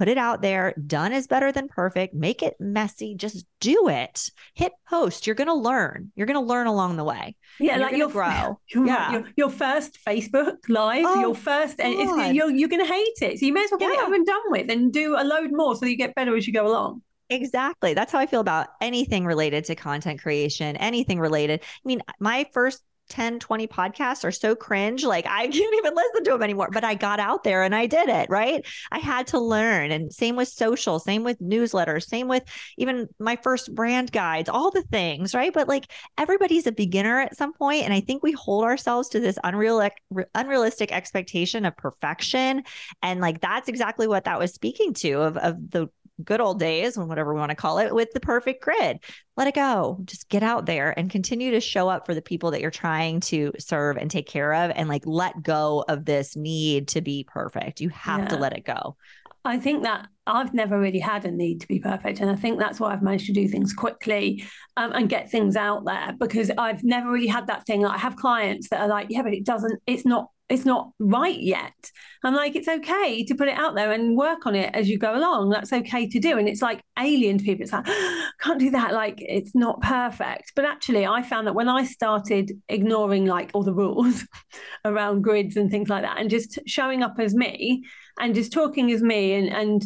put 0.00 0.08
it 0.08 0.18
out 0.18 0.42
there. 0.42 0.74
Done 0.84 1.12
is 1.12 1.26
better 1.26 1.52
than 1.52 1.68
perfect. 1.68 2.12
Make 2.12 2.42
it 2.42 2.54
messy. 2.58 3.14
Just 3.14 3.46
do 3.60 3.88
it. 3.88 4.30
Hit 4.54 4.72
post. 4.88 5.26
You're 5.26 5.36
going 5.36 5.46
to 5.46 5.54
learn. 5.54 6.10
You're 6.16 6.26
going 6.26 6.40
to 6.42 6.46
learn 6.46 6.66
along 6.66 6.96
the 6.96 7.04
way. 7.04 7.36
Yeah, 7.60 7.76
like 7.76 7.96
your 7.96 8.08
grow. 8.08 8.58
Your, 8.74 8.86
yeah. 8.86 9.12
Your, 9.12 9.24
your, 9.36 9.50
first 9.50 9.98
Facebook 10.04 10.56
live, 10.68 11.04
oh, 11.06 11.20
your 11.20 11.34
first, 11.34 11.78
you're, 11.78 12.50
you're 12.50 12.68
going 12.68 12.84
to 12.84 12.90
hate 12.90 13.18
it. 13.20 13.38
So 13.38 13.46
you 13.46 13.52
may 13.52 13.64
as 13.64 13.70
well 13.70 13.78
get 13.78 13.92
yeah. 13.92 14.00
it 14.00 14.06
over 14.06 14.14
and 14.14 14.26
done 14.26 14.40
with 14.46 14.70
and 14.70 14.92
do 14.92 15.16
a 15.18 15.22
load 15.22 15.50
more 15.52 15.76
so 15.76 15.84
you 15.84 15.96
get 15.96 16.14
better 16.14 16.34
as 16.34 16.46
you 16.46 16.52
go 16.52 16.66
along. 16.66 17.02
Exactly. 17.30 17.94
That's 17.94 18.10
how 18.10 18.18
I 18.18 18.26
feel 18.26 18.40
about 18.40 18.68
anything 18.80 19.24
related 19.24 19.64
to 19.66 19.76
content 19.76 20.20
creation, 20.20 20.76
anything 20.76 21.20
related. 21.20 21.60
I 21.62 21.66
mean, 21.84 22.02
my 22.18 22.46
first 22.52 22.82
10, 23.08 23.38
20 23.40 23.66
podcasts 23.68 24.24
are 24.24 24.30
so 24.32 24.54
cringe. 24.56 25.04
Like 25.04 25.26
I 25.28 25.42
can't 25.48 25.74
even 25.78 25.94
listen 25.94 26.24
to 26.24 26.30
them 26.32 26.42
anymore. 26.42 26.70
But 26.72 26.84
I 26.84 26.94
got 26.94 27.20
out 27.20 27.44
there 27.44 27.62
and 27.62 27.74
I 27.74 27.86
did 27.86 28.08
it, 28.08 28.28
right? 28.30 28.64
I 28.90 28.98
had 28.98 29.28
to 29.28 29.38
learn. 29.38 29.92
And 29.92 30.12
same 30.12 30.34
with 30.36 30.48
social, 30.48 30.98
same 30.98 31.22
with 31.24 31.38
newsletters, 31.40 32.04
same 32.04 32.26
with 32.28 32.42
even 32.78 33.08
my 33.20 33.36
first 33.36 33.74
brand 33.74 34.10
guides, 34.12 34.48
all 34.48 34.70
the 34.70 34.82
things, 34.82 35.34
right? 35.34 35.52
But 35.52 35.68
like 35.68 35.90
everybody's 36.18 36.66
a 36.66 36.72
beginner 36.72 37.20
at 37.20 37.36
some 37.36 37.52
point, 37.52 37.84
And 37.84 37.92
I 37.92 38.00
think 38.00 38.22
we 38.22 38.32
hold 38.32 38.64
ourselves 38.64 39.08
to 39.10 39.20
this 39.20 39.38
unreal, 39.44 39.88
unrealistic 40.34 40.92
expectation 40.92 41.64
of 41.64 41.76
perfection. 41.76 42.62
And 43.02 43.20
like 43.20 43.40
that's 43.40 43.68
exactly 43.68 44.06
what 44.08 44.24
that 44.24 44.38
was 44.38 44.52
speaking 44.52 44.94
to 44.94 45.12
of, 45.22 45.36
of 45.36 45.70
the 45.70 45.88
good 46.24 46.40
old 46.40 46.58
days, 46.58 46.98
whatever 46.98 47.32
we 47.32 47.40
want 47.40 47.50
to 47.50 47.56
call 47.56 47.78
it, 47.78 47.94
with 47.94 48.12
the 48.12 48.20
perfect 48.20 48.62
grid. 48.62 48.98
Let 49.36 49.48
it 49.48 49.54
go. 49.54 49.98
Just 50.04 50.28
get 50.28 50.42
out 50.42 50.66
there 50.66 50.96
and 50.98 51.10
continue 51.10 51.52
to 51.52 51.60
show 51.60 51.88
up 51.88 52.06
for 52.06 52.14
the 52.14 52.22
people 52.22 52.50
that 52.50 52.60
you're 52.60 52.70
trying 52.70 53.20
to 53.20 53.52
serve 53.58 53.96
and 53.96 54.10
take 54.10 54.26
care 54.26 54.52
of 54.52 54.72
and 54.74 54.88
like 54.88 55.02
let 55.06 55.42
go 55.42 55.84
of 55.88 56.04
this 56.04 56.36
need 56.36 56.88
to 56.88 57.00
be 57.00 57.24
perfect. 57.24 57.80
You 57.80 57.88
have 57.90 58.20
yeah. 58.20 58.28
to 58.28 58.36
let 58.36 58.56
it 58.56 58.64
go. 58.64 58.96
I 59.44 59.58
think 59.58 59.84
that 59.84 60.06
I've 60.26 60.52
never 60.52 60.78
really 60.78 60.98
had 60.98 61.24
a 61.24 61.30
need 61.30 61.62
to 61.62 61.68
be 61.68 61.80
perfect. 61.80 62.20
And 62.20 62.30
I 62.30 62.36
think 62.36 62.58
that's 62.58 62.78
why 62.78 62.92
I've 62.92 63.02
managed 63.02 63.26
to 63.26 63.32
do 63.32 63.48
things 63.48 63.72
quickly 63.72 64.44
um, 64.76 64.92
and 64.92 65.08
get 65.08 65.30
things 65.30 65.56
out 65.56 65.84
there 65.86 66.14
because 66.18 66.50
I've 66.58 66.84
never 66.84 67.10
really 67.10 67.26
had 67.26 67.46
that 67.46 67.64
thing. 67.66 67.86
I 67.86 67.96
have 67.96 68.16
clients 68.16 68.68
that 68.68 68.82
are 68.82 68.88
like, 68.88 69.06
yeah, 69.08 69.22
but 69.22 69.32
it 69.32 69.44
doesn't, 69.44 69.80
it's 69.86 70.04
not 70.04 70.28
it's 70.50 70.66
not 70.66 70.90
right 70.98 71.38
yet. 71.38 71.90
I'm 72.24 72.34
like, 72.34 72.56
it's 72.56 72.68
okay 72.68 73.24
to 73.24 73.34
put 73.34 73.48
it 73.48 73.56
out 73.56 73.76
there 73.76 73.92
and 73.92 74.16
work 74.16 74.46
on 74.46 74.56
it 74.56 74.74
as 74.74 74.90
you 74.90 74.98
go 74.98 75.16
along. 75.16 75.50
That's 75.50 75.72
okay 75.72 76.08
to 76.08 76.18
do. 76.18 76.36
And 76.38 76.48
it's 76.48 76.60
like 76.60 76.82
alien 76.98 77.38
to 77.38 77.44
people. 77.44 77.62
It's 77.62 77.72
like, 77.72 77.86
can't 78.40 78.58
do 78.58 78.70
that. 78.70 78.92
Like, 78.92 79.18
it's 79.20 79.54
not 79.54 79.80
perfect. 79.80 80.52
But 80.56 80.64
actually, 80.64 81.06
I 81.06 81.22
found 81.22 81.46
that 81.46 81.54
when 81.54 81.68
I 81.68 81.84
started 81.84 82.50
ignoring 82.68 83.26
like 83.26 83.50
all 83.54 83.62
the 83.62 83.72
rules 83.72 84.26
around 84.84 85.22
grids 85.22 85.56
and 85.56 85.70
things 85.70 85.88
like 85.88 86.02
that 86.02 86.18
and 86.18 86.28
just 86.28 86.58
showing 86.66 87.02
up 87.02 87.14
as 87.18 87.34
me 87.34 87.84
and 88.18 88.34
just 88.34 88.52
talking 88.52 88.90
as 88.90 89.02
me 89.02 89.32
and, 89.34 89.48
and, 89.48 89.84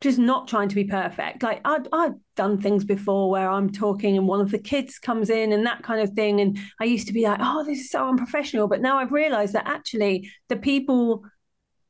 just 0.00 0.18
not 0.18 0.46
trying 0.46 0.68
to 0.68 0.74
be 0.74 0.84
perfect. 0.84 1.42
Like 1.42 1.60
I'd, 1.64 1.88
I'd 1.92 2.14
done 2.36 2.60
things 2.60 2.84
before 2.84 3.30
where 3.30 3.50
I'm 3.50 3.70
talking 3.70 4.16
and 4.16 4.28
one 4.28 4.40
of 4.40 4.50
the 4.50 4.58
kids 4.58 4.98
comes 4.98 5.30
in 5.30 5.52
and 5.52 5.64
that 5.66 5.82
kind 5.82 6.00
of 6.00 6.10
thing. 6.10 6.40
And 6.40 6.58
I 6.80 6.84
used 6.84 7.06
to 7.06 7.14
be 7.14 7.22
like, 7.22 7.38
oh, 7.40 7.64
this 7.64 7.80
is 7.80 7.90
so 7.90 8.08
unprofessional. 8.08 8.68
But 8.68 8.82
now 8.82 8.98
I've 8.98 9.12
realized 9.12 9.54
that 9.54 9.66
actually 9.66 10.30
the 10.48 10.56
people 10.56 11.24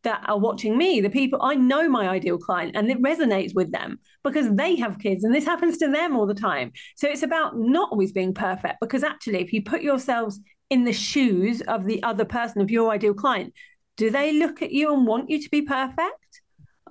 that 0.04 0.22
are 0.28 0.38
watching 0.38 0.78
me, 0.78 1.00
the 1.00 1.10
people 1.10 1.40
I 1.42 1.56
know 1.56 1.88
my 1.88 2.08
ideal 2.08 2.38
client 2.38 2.76
and 2.76 2.88
it 2.88 3.02
resonates 3.02 3.56
with 3.56 3.72
them 3.72 3.98
because 4.22 4.54
they 4.54 4.76
have 4.76 5.00
kids 5.00 5.24
and 5.24 5.34
this 5.34 5.44
happens 5.44 5.78
to 5.78 5.88
them 5.88 6.16
all 6.16 6.26
the 6.26 6.34
time. 6.34 6.70
So 6.96 7.08
it's 7.08 7.24
about 7.24 7.58
not 7.58 7.90
always 7.90 8.12
being 8.12 8.32
perfect 8.32 8.76
because 8.80 9.02
actually, 9.02 9.40
if 9.40 9.52
you 9.52 9.64
put 9.64 9.82
yourselves 9.82 10.38
in 10.70 10.84
the 10.84 10.92
shoes 10.92 11.60
of 11.62 11.86
the 11.86 12.04
other 12.04 12.24
person, 12.24 12.62
of 12.62 12.70
your 12.70 12.92
ideal 12.92 13.14
client, 13.14 13.52
do 13.96 14.10
they 14.10 14.32
look 14.32 14.62
at 14.62 14.70
you 14.70 14.94
and 14.94 15.08
want 15.08 15.28
you 15.28 15.42
to 15.42 15.50
be 15.50 15.62
perfect? 15.62 16.25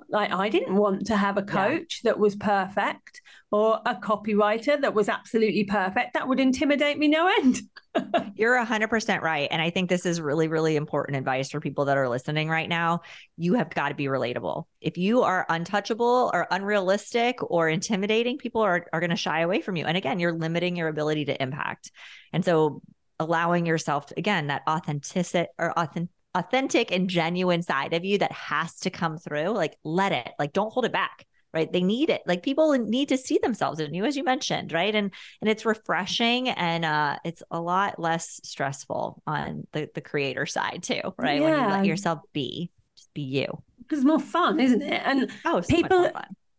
Like 0.09 0.31
I 0.31 0.49
didn't 0.49 0.75
want 0.75 1.07
to 1.07 1.17
have 1.17 1.37
a 1.37 1.43
coach 1.43 2.01
yeah. 2.03 2.11
that 2.11 2.19
was 2.19 2.35
perfect 2.35 3.21
or 3.51 3.79
a 3.85 3.95
copywriter 3.95 4.79
that 4.81 4.93
was 4.93 5.09
absolutely 5.09 5.63
perfect. 5.63 6.13
That 6.13 6.27
would 6.27 6.39
intimidate 6.39 6.97
me 6.97 7.07
no 7.07 7.31
end. 7.37 7.61
You're 8.35 8.63
100% 8.63 9.21
right. 9.21 9.47
And 9.49 9.61
I 9.61 9.69
think 9.69 9.89
this 9.89 10.05
is 10.05 10.19
really, 10.19 10.47
really 10.47 10.75
important 10.75 11.17
advice 11.17 11.49
for 11.49 11.59
people 11.59 11.85
that 11.85 11.97
are 11.97 12.09
listening 12.09 12.49
right 12.49 12.67
now. 12.67 13.01
You 13.37 13.53
have 13.53 13.69
got 13.69 13.89
to 13.89 13.95
be 13.95 14.05
relatable. 14.05 14.65
If 14.81 14.97
you 14.97 15.23
are 15.23 15.45
untouchable 15.47 16.31
or 16.33 16.47
unrealistic 16.51 17.37
or 17.41 17.69
intimidating, 17.69 18.37
people 18.37 18.61
are, 18.61 18.87
are 18.91 18.99
going 18.99 19.11
to 19.11 19.15
shy 19.15 19.41
away 19.41 19.61
from 19.61 19.75
you. 19.75 19.85
And 19.85 19.95
again, 19.95 20.19
you're 20.19 20.33
limiting 20.33 20.75
your 20.75 20.89
ability 20.89 21.25
to 21.25 21.41
impact. 21.41 21.91
And 22.33 22.43
so 22.43 22.81
allowing 23.19 23.65
yourself, 23.65 24.11
again, 24.17 24.47
that 24.47 24.63
authenticity 24.67 25.49
or 25.57 25.71
authentic 25.79 26.09
authentic 26.35 26.91
and 26.91 27.09
genuine 27.09 27.61
side 27.61 27.93
of 27.93 28.05
you 28.05 28.17
that 28.19 28.31
has 28.31 28.77
to 28.79 28.89
come 28.89 29.17
through 29.17 29.49
like 29.49 29.77
let 29.83 30.11
it 30.11 30.29
like 30.37 30.53
don't 30.53 30.71
hold 30.71 30.85
it 30.85 30.91
back 30.91 31.25
right? 31.55 31.71
They 31.71 31.81
need 31.81 32.09
it. 32.09 32.21
Like 32.27 32.43
people 32.43 32.73
need 32.73 33.09
to 33.09 33.17
see 33.17 33.39
themselves 33.41 33.79
in 33.79 33.93
you 33.93 34.03
as 34.03 34.17
you 34.17 34.23
mentioned 34.25 34.73
right? 34.73 34.93
And 34.93 35.11
and 35.41 35.49
it's 35.49 35.65
refreshing 35.65 36.49
and 36.49 36.83
uh 36.85 37.17
it's 37.23 37.41
a 37.49 37.59
lot 37.59 37.97
less 37.97 38.41
stressful 38.43 39.23
on 39.25 39.65
the 39.71 39.89
the 39.95 40.01
creator 40.01 40.45
side 40.45 40.83
too 40.83 41.01
right? 41.17 41.39
Yeah. 41.39 41.49
when 41.49 41.63
you 41.63 41.69
let 41.69 41.85
yourself 41.85 42.19
be 42.33 42.69
just 42.95 43.13
be 43.13 43.21
you. 43.21 43.63
Because 43.79 43.99
it's 43.99 44.05
more 44.05 44.19
fun 44.19 44.59
isn't 44.59 44.81
it? 44.81 45.01
And 45.05 45.31
oh 45.45 45.61
so 45.61 45.73
people 45.73 46.11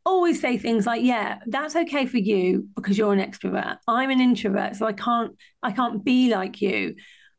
always 0.06 0.40
say 0.40 0.56
things 0.56 0.86
like 0.86 1.02
yeah 1.02 1.40
that's 1.46 1.74
okay 1.74 2.06
for 2.06 2.18
you 2.18 2.68
because 2.74 2.96
you're 2.96 3.12
an 3.12 3.20
extrovert. 3.20 3.76
I'm 3.86 4.10
an 4.10 4.20
introvert 4.20 4.76
so 4.76 4.86
i 4.86 4.92
can't 4.92 5.36
i 5.62 5.72
can't 5.72 6.02
be 6.02 6.34
like 6.34 6.62
you. 6.62 6.94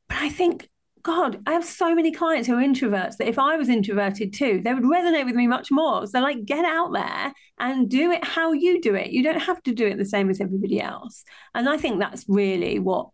But 0.08 0.20
i 0.20 0.30
think 0.30 0.70
God, 1.08 1.42
I 1.48 1.54
have 1.54 1.64
so 1.64 1.96
many 1.96 2.12
clients 2.12 2.50
who 2.50 2.56
are 2.56 2.62
introverts 2.62 3.16
that 3.16 3.30
if 3.30 3.40
I 3.40 3.56
was 3.56 3.70
introverted 3.70 4.34
too, 4.34 4.60
they 4.62 4.74
would 4.74 4.84
resonate 4.84 5.24
with 5.24 5.36
me 5.36 5.48
much 5.48 5.72
more. 5.72 6.06
So, 6.06 6.20
like, 6.20 6.44
get 6.44 6.66
out 6.66 6.92
there 6.92 7.34
and 7.58 7.90
do 7.90 8.12
it 8.12 8.26
how 8.26 8.52
you 8.52 8.82
do 8.82 8.94
it. 8.94 9.12
You 9.12 9.24
don't 9.24 9.40
have 9.40 9.64
to 9.64 9.74
do 9.74 9.88
it 9.88 9.98
the 9.98 10.04
same 10.04 10.30
as 10.30 10.42
everybody 10.42 10.82
else. 10.82 11.24
And 11.56 11.70
I 11.70 11.78
think 11.78 12.00
that's 12.00 12.26
really 12.28 12.80
what 12.80 13.08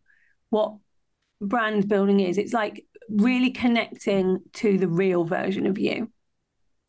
what 0.50 0.74
brand 1.40 1.88
building 1.88 2.20
is. 2.20 2.40
It's 2.40 2.52
like 2.52 2.84
really 3.10 3.52
connecting 3.52 4.40
to 4.54 4.80
the 4.80 4.88
real 4.88 5.24
version 5.24 5.68
of 5.68 5.78
you. 5.78 6.10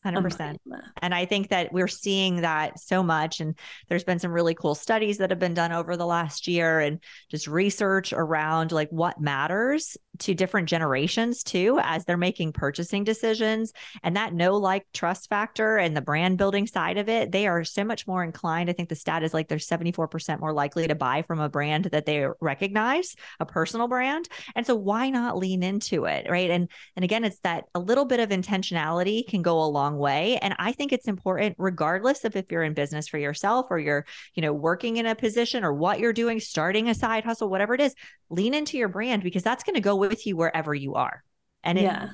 100%. 0.05 0.57
And 1.01 1.15
I 1.15 1.25
think 1.25 1.49
that 1.49 1.73
we're 1.73 1.89
seeing 1.89 2.43
that 2.43 2.79
so 2.79 3.03
much. 3.03 3.41
And 3.41 3.59
there's 3.89 4.05
been 4.05 4.19
some 4.19 4.33
really 4.33 4.55
cool 4.55 4.75
studies 4.75 5.19
that 5.19 5.31
have 5.31 5.39
been 5.39 5.55
done 5.55 5.73
over 5.73 5.97
the 5.97 6.07
last 6.07 6.47
year 6.47 6.81
and 6.81 7.03
just 7.31 7.47
research 7.47 8.13
around 8.13 8.71
like 8.71 8.91
what 8.91 9.21
matters 9.21 9.97
to 10.21 10.35
different 10.35 10.69
generations 10.69 11.43
too 11.43 11.79
as 11.83 12.05
they're 12.05 12.17
making 12.17 12.53
purchasing 12.53 13.05
decisions. 13.05 13.73
And 14.03 14.17
that 14.17 14.35
no 14.35 14.57
like 14.57 14.87
trust 14.93 15.29
factor 15.29 15.77
and 15.77 15.97
the 15.97 16.01
brand 16.01 16.39
building 16.39 16.67
side 16.67 16.99
of 16.99 17.09
it 17.09 17.33
they 17.33 17.47
are 17.47 17.65
so 17.65 17.85
much 17.85 18.07
more 18.07 18.23
inclined. 18.23 18.71
I 18.71 18.73
think 18.73 18.89
the 18.89 18.95
stat 18.95 19.23
is 19.23 19.35
like 19.35 19.49
they're 19.49 19.59
74% 19.59 20.41
more 20.41 20.53
likely 20.53 20.87
to 20.89 20.95
buy 20.95 21.23
from 21.23 21.41
a 21.41 21.49
brand 21.49 21.87
that 21.87 22.07
they 22.07 22.27
recognize 22.41 23.17
a 23.41 23.47
personal 23.47 23.89
brand. 23.89 24.29
And 24.55 24.67
so 24.67 24.75
why 24.75 25.11
not 25.11 25.39
lean 25.39 25.63
into 25.63 26.05
it 26.05 26.27
right? 26.29 26.51
And 26.51 26.69
and 26.97 27.05
again 27.05 27.25
it's 27.25 27.41
that 27.41 27.65
a 27.75 27.81
little 27.81 28.05
bit 28.05 28.21
of 28.21 28.31
intentionality 28.31 29.27
can 29.27 29.43
go 29.43 29.63
a 29.63 29.67
long 29.67 29.99
way. 29.99 30.39
And 30.39 30.55
i 30.59 30.73
think 30.73 30.93
it's 30.93 31.09
important 31.09 31.57
regardless 31.59 32.25
of 32.25 32.37
if 32.37 32.47
you're 32.51 32.63
in 32.63 32.75
business 32.75 33.09
for 33.09 33.19
yourself 33.19 33.67
or 33.71 33.79
you're 33.79 34.05
you 34.35 34.43
know 34.43 34.53
working 34.53 34.97
in 34.97 35.07
a 35.07 35.15
position 35.15 35.65
or 35.65 35.73
what 35.73 35.99
you're 35.99 36.13
doing 36.13 36.41
starting 36.41 36.89
a 36.89 36.95
side 36.95 37.25
hustle 37.25 37.49
whatever 37.49 37.75
it 37.75 37.81
is 37.81 37.95
lean 38.31 38.55
into 38.55 38.77
your 38.77 38.89
brand 38.89 39.23
because 39.23 39.43
that's 39.43 39.65
going 39.65 39.75
to 39.75 39.81
go 39.81 39.97
with 40.09 40.27
you 40.27 40.37
wherever 40.37 40.75
you 40.75 40.95
are. 40.95 41.23
And 41.63 41.79
yeah. 41.79 42.09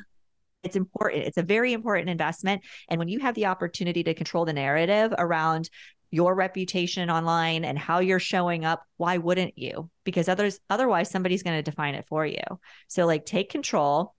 It's 0.63 0.77
important. 0.77 1.25
It's 1.25 1.39
a 1.39 1.43
very 1.43 1.73
important 1.73 2.11
investment. 2.11 2.63
And 2.89 2.99
when 2.99 3.09
you 3.09 3.21
have 3.21 3.35
the 3.35 3.47
opportunity 3.47 4.05
to 4.05 4.13
control 4.13 4.45
the 4.45 4.53
narrative 4.53 5.15
around 5.17 5.71
your 6.11 6.35
reputation 6.35 7.09
online 7.09 7.65
and 7.65 7.79
how 7.79 8.01
you're 8.01 8.19
showing 8.19 8.65
up, 8.65 8.83
why 8.97 9.17
wouldn't 9.17 9.57
you? 9.57 9.89
Because 10.05 10.29
others 10.29 10.61
otherwise 10.69 11.11
somebody's 11.11 11.43
going 11.43 11.57
to 11.57 11.71
define 11.71 11.95
it 11.95 12.05
for 12.09 12.27
you. 12.27 12.43
So 12.89 13.07
like 13.07 13.25
take 13.25 13.51
control, 13.51 14.15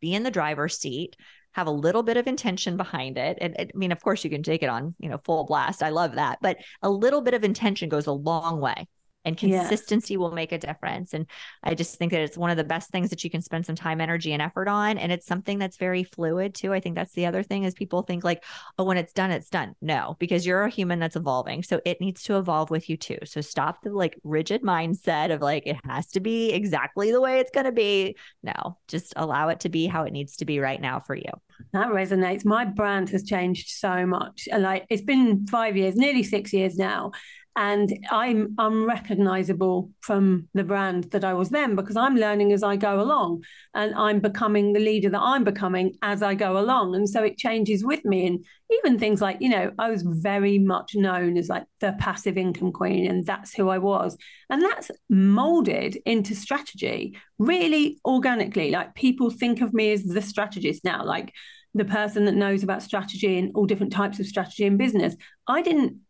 be 0.00 0.14
in 0.14 0.22
the 0.24 0.30
driver's 0.30 0.78
seat, 0.78 1.14
have 1.52 1.66
a 1.66 1.70
little 1.70 2.02
bit 2.02 2.16
of 2.16 2.26
intention 2.26 2.76
behind 2.76 3.16
it. 3.16 3.38
And 3.40 3.54
I 3.58 3.68
mean, 3.74 3.92
of 3.92 4.02
course 4.02 4.24
you 4.24 4.30
can 4.30 4.42
take 4.42 4.62
it 4.62 4.68
on, 4.68 4.94
you 4.98 5.08
know, 5.08 5.20
full 5.24 5.44
blast. 5.44 5.82
I 5.82 5.90
love 5.90 6.16
that. 6.16 6.38
But 6.42 6.58
a 6.82 6.90
little 6.90 7.20
bit 7.20 7.34
of 7.34 7.44
intention 7.44 7.88
goes 7.88 8.06
a 8.06 8.12
long 8.12 8.60
way 8.60 8.88
and 9.26 9.36
consistency 9.36 10.14
yeah. 10.14 10.18
will 10.18 10.30
make 10.30 10.52
a 10.52 10.58
difference. 10.58 11.12
And 11.12 11.26
I 11.62 11.74
just 11.74 11.96
think 11.96 12.12
that 12.12 12.22
it's 12.22 12.38
one 12.38 12.50
of 12.50 12.56
the 12.56 12.64
best 12.64 12.90
things 12.90 13.10
that 13.10 13.24
you 13.24 13.28
can 13.28 13.42
spend 13.42 13.66
some 13.66 13.74
time, 13.74 14.00
energy, 14.00 14.32
and 14.32 14.40
effort 14.40 14.68
on. 14.68 14.98
And 14.98 15.10
it's 15.10 15.26
something 15.26 15.58
that's 15.58 15.76
very 15.76 16.04
fluid 16.04 16.54
too. 16.54 16.72
I 16.72 16.78
think 16.78 16.94
that's 16.94 17.12
the 17.12 17.26
other 17.26 17.42
thing 17.42 17.64
is 17.64 17.74
people 17.74 18.02
think 18.02 18.22
like, 18.22 18.44
oh, 18.78 18.84
when 18.84 18.96
it's 18.96 19.12
done, 19.12 19.32
it's 19.32 19.50
done. 19.50 19.74
No, 19.82 20.16
because 20.20 20.46
you're 20.46 20.62
a 20.62 20.70
human 20.70 21.00
that's 21.00 21.16
evolving. 21.16 21.64
So 21.64 21.80
it 21.84 22.00
needs 22.00 22.22
to 22.24 22.38
evolve 22.38 22.70
with 22.70 22.88
you 22.88 22.96
too. 22.96 23.18
So 23.24 23.40
stop 23.40 23.82
the 23.82 23.90
like 23.90 24.16
rigid 24.22 24.62
mindset 24.62 25.34
of 25.34 25.42
like, 25.42 25.66
it 25.66 25.76
has 25.84 26.06
to 26.12 26.20
be 26.20 26.52
exactly 26.52 27.10
the 27.10 27.20
way 27.20 27.40
it's 27.40 27.50
going 27.50 27.66
to 27.66 27.72
be. 27.72 28.16
No, 28.44 28.78
just 28.86 29.12
allow 29.16 29.48
it 29.48 29.60
to 29.60 29.68
be 29.68 29.86
how 29.86 30.04
it 30.04 30.12
needs 30.12 30.36
to 30.36 30.44
be 30.44 30.60
right 30.60 30.80
now 30.80 31.00
for 31.00 31.16
you. 31.16 31.30
That 31.72 31.88
resonates. 31.88 32.44
My 32.44 32.64
brand 32.64 33.10
has 33.10 33.24
changed 33.24 33.70
so 33.70 34.06
much. 34.06 34.48
Like 34.56 34.86
it's 34.88 35.02
been 35.02 35.48
five 35.48 35.76
years, 35.76 35.96
nearly 35.96 36.22
six 36.22 36.52
years 36.52 36.76
now 36.76 37.10
and 37.56 37.90
I'm 38.10 38.54
unrecognizable 38.58 39.90
from 40.00 40.46
the 40.52 40.62
brand 40.62 41.04
that 41.12 41.24
I 41.24 41.32
was 41.32 41.48
then 41.48 41.74
because 41.74 41.96
I'm 41.96 42.14
learning 42.14 42.52
as 42.52 42.62
I 42.62 42.76
go 42.76 43.00
along 43.00 43.44
and 43.74 43.94
I'm 43.94 44.20
becoming 44.20 44.74
the 44.74 44.80
leader 44.80 45.08
that 45.08 45.20
I'm 45.20 45.42
becoming 45.42 45.94
as 46.02 46.22
I 46.22 46.34
go 46.34 46.58
along. 46.58 46.94
And 46.94 47.08
so 47.08 47.22
it 47.22 47.38
changes 47.38 47.82
with 47.82 48.04
me. 48.04 48.26
And 48.26 48.44
even 48.70 48.98
things 48.98 49.22
like, 49.22 49.38
you 49.40 49.48
know, 49.48 49.72
I 49.78 49.88
was 49.88 50.02
very 50.02 50.58
much 50.58 50.94
known 50.94 51.38
as 51.38 51.48
like 51.48 51.64
the 51.80 51.96
passive 51.98 52.36
income 52.36 52.72
queen, 52.72 53.10
and 53.10 53.24
that's 53.24 53.54
who 53.54 53.70
I 53.70 53.78
was. 53.78 54.18
And 54.50 54.60
that's 54.60 54.90
molded 55.08 55.96
into 56.04 56.34
strategy 56.34 57.16
really 57.38 57.98
organically. 58.04 58.70
Like 58.70 58.94
people 58.94 59.30
think 59.30 59.62
of 59.62 59.72
me 59.72 59.92
as 59.92 60.04
the 60.04 60.20
strategist 60.20 60.84
now, 60.84 61.04
like 61.04 61.32
the 61.74 61.84
person 61.84 62.26
that 62.26 62.34
knows 62.34 62.62
about 62.62 62.82
strategy 62.82 63.38
and 63.38 63.52
all 63.54 63.66
different 63.66 63.92
types 63.92 64.20
of 64.20 64.26
strategy 64.26 64.64
in 64.64 64.76
business. 64.76 65.14
I 65.46 65.62
didn't 65.62 66.00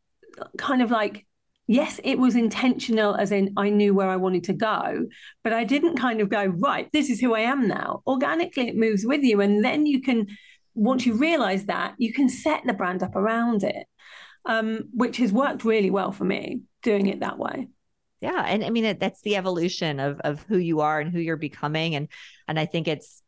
kind 0.59 0.83
of 0.83 0.91
like 0.91 1.26
yes, 1.67 2.01
it 2.05 2.19
was 2.19 2.37
intentional, 2.37 3.15
as 3.15 3.33
in 3.33 3.53
I 3.57 3.71
knew 3.71 3.95
where 3.95 4.09
I 4.09 4.17
wanted 4.17 4.45
to 4.45 4.53
go, 4.53 5.07
but 5.43 5.53
I 5.53 5.65
didn't 5.65 5.97
kind 5.97 6.21
of 6.21 6.29
go, 6.29 6.45
right, 6.45 6.91
this 6.93 7.11
is 7.11 7.21
who 7.21 7.35
I 7.35 7.41
am 7.41 7.67
now. 7.67 8.03
Organically, 8.07 8.69
it 8.69 8.77
moves 8.77 9.05
with 9.05 9.23
you. 9.23 9.41
And 9.41 9.65
then 9.65 9.87
you 9.87 10.01
can, 10.01 10.29
once 10.75 11.07
you 11.07 11.15
realize 11.15 11.67
that, 11.67 11.95
you 11.99 12.13
can 12.13 12.29
set 12.29 12.63
the 12.65 12.75
brand 12.75 13.03
up 13.03 13.17
around 13.17 13.65
it, 13.65 13.87
um, 14.45 14.85
which 14.93 15.17
has 15.19 15.33
worked 15.33 15.65
really 15.65 15.91
well 15.91 16.13
for 16.13 16.25
me 16.25 16.61
doing 16.83 17.07
it 17.07 17.21
that 17.21 17.39
way. 17.39 17.69
Yeah. 18.21 18.45
And 18.47 18.65
I 18.65 18.71
mean, 18.71 18.97
that's 18.99 19.21
the 19.23 19.37
evolution 19.37 20.01
of, 20.01 20.21
of 20.21 20.43
who 20.43 20.57
you 20.57 20.81
are 20.81 21.01
and 21.01 21.13
who 21.13 21.19
you're 21.19 21.37
becoming. 21.37 21.95
And, 21.95 22.09
and 22.49 22.59
I 22.59 22.67
think 22.67 22.89
it's, 22.89 23.23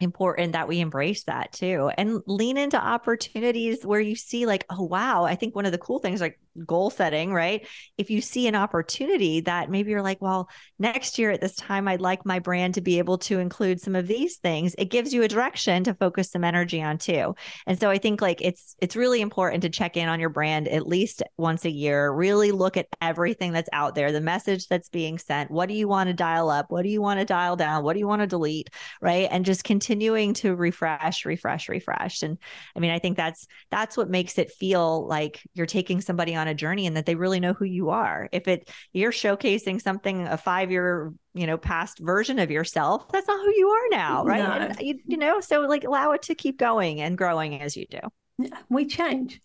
important 0.00 0.52
that 0.52 0.66
we 0.66 0.80
embrace 0.80 1.24
that 1.24 1.52
too 1.52 1.90
and 1.98 2.22
lean 2.26 2.56
into 2.56 2.82
opportunities 2.82 3.84
where 3.84 4.00
you 4.00 4.16
see 4.16 4.46
like 4.46 4.64
oh 4.70 4.82
wow 4.82 5.24
i 5.24 5.34
think 5.34 5.54
one 5.54 5.66
of 5.66 5.72
the 5.72 5.78
cool 5.78 5.98
things 5.98 6.22
like 6.22 6.40
goal 6.66 6.90
setting 6.90 7.32
right? 7.32 7.66
If 7.98 8.10
you 8.10 8.20
see 8.20 8.46
an 8.46 8.54
opportunity 8.54 9.40
that 9.42 9.70
maybe 9.70 9.90
you're 9.90 10.02
like 10.02 10.20
well 10.20 10.48
next 10.78 11.18
year 11.18 11.30
at 11.30 11.40
this 11.40 11.54
time 11.54 11.88
i'd 11.88 12.00
like 12.00 12.24
my 12.24 12.38
brand 12.38 12.74
to 12.74 12.80
be 12.80 12.98
able 12.98 13.18
to 13.18 13.38
include 13.38 13.80
some 13.80 13.94
of 13.94 14.06
these 14.06 14.36
things 14.38 14.74
it 14.78 14.86
gives 14.86 15.12
you 15.12 15.22
a 15.22 15.28
direction 15.28 15.84
to 15.84 15.94
focus 15.94 16.30
some 16.30 16.44
energy 16.44 16.82
on 16.82 16.98
too. 16.98 17.34
And 17.66 17.78
so 17.78 17.90
i 17.90 17.98
think 17.98 18.20
like 18.20 18.40
it's 18.40 18.76
it's 18.80 18.96
really 18.96 19.20
important 19.20 19.62
to 19.62 19.70
check 19.70 19.96
in 19.96 20.08
on 20.08 20.20
your 20.20 20.30
brand 20.30 20.68
at 20.68 20.86
least 20.86 21.22
once 21.36 21.64
a 21.64 21.70
year 21.70 22.12
really 22.12 22.52
look 22.52 22.76
at 22.76 22.88
everything 23.00 23.52
that's 23.52 23.68
out 23.72 23.94
there 23.94 24.12
the 24.12 24.20
message 24.20 24.68
that's 24.68 24.88
being 24.88 25.18
sent 25.18 25.50
what 25.50 25.68
do 25.68 25.74
you 25.74 25.88
want 25.88 26.08
to 26.08 26.14
dial 26.14 26.50
up 26.50 26.66
what 26.70 26.82
do 26.82 26.88
you 26.88 27.00
want 27.00 27.20
to 27.20 27.26
dial 27.26 27.56
down 27.56 27.84
what 27.84 27.94
do 27.94 27.98
you 27.98 28.08
want 28.08 28.20
to 28.20 28.26
delete 28.26 28.70
right? 29.00 29.28
And 29.30 29.44
just 29.44 29.64
continuing 29.64 30.34
to 30.34 30.54
refresh, 30.54 31.24
refresh, 31.24 31.68
refresh. 31.68 32.22
And 32.22 32.38
I 32.76 32.80
mean, 32.80 32.90
I 32.90 32.98
think 32.98 33.16
that's 33.16 33.46
that's 33.70 33.96
what 33.96 34.10
makes 34.10 34.38
it 34.38 34.50
feel 34.50 35.06
like 35.06 35.42
you're 35.54 35.66
taking 35.66 36.00
somebody 36.00 36.36
a 36.48 36.54
journey 36.54 36.86
and 36.86 36.96
that 36.96 37.06
they 37.06 37.14
really 37.14 37.40
know 37.40 37.52
who 37.52 37.64
you 37.64 37.90
are. 37.90 38.28
If 38.32 38.48
it 38.48 38.70
you're 38.92 39.12
showcasing 39.12 39.80
something 39.80 40.26
a 40.26 40.36
five 40.36 40.70
year 40.70 41.12
you 41.34 41.46
know 41.46 41.56
past 41.56 41.98
version 42.00 42.38
of 42.38 42.50
yourself 42.50 43.06
that's 43.12 43.28
not 43.28 43.40
who 43.40 43.54
you 43.54 43.68
are 43.68 43.88
now 43.90 44.24
right 44.24 44.42
no. 44.42 44.66
and, 44.66 44.80
you, 44.80 44.98
you 45.06 45.16
know 45.16 45.40
so 45.40 45.60
like 45.60 45.84
allow 45.84 46.10
it 46.10 46.22
to 46.22 46.34
keep 46.34 46.58
going 46.58 47.00
and 47.00 47.16
growing 47.16 47.60
as 47.60 47.76
you 47.76 47.86
do 47.88 48.48
we 48.68 48.84
change 48.84 49.40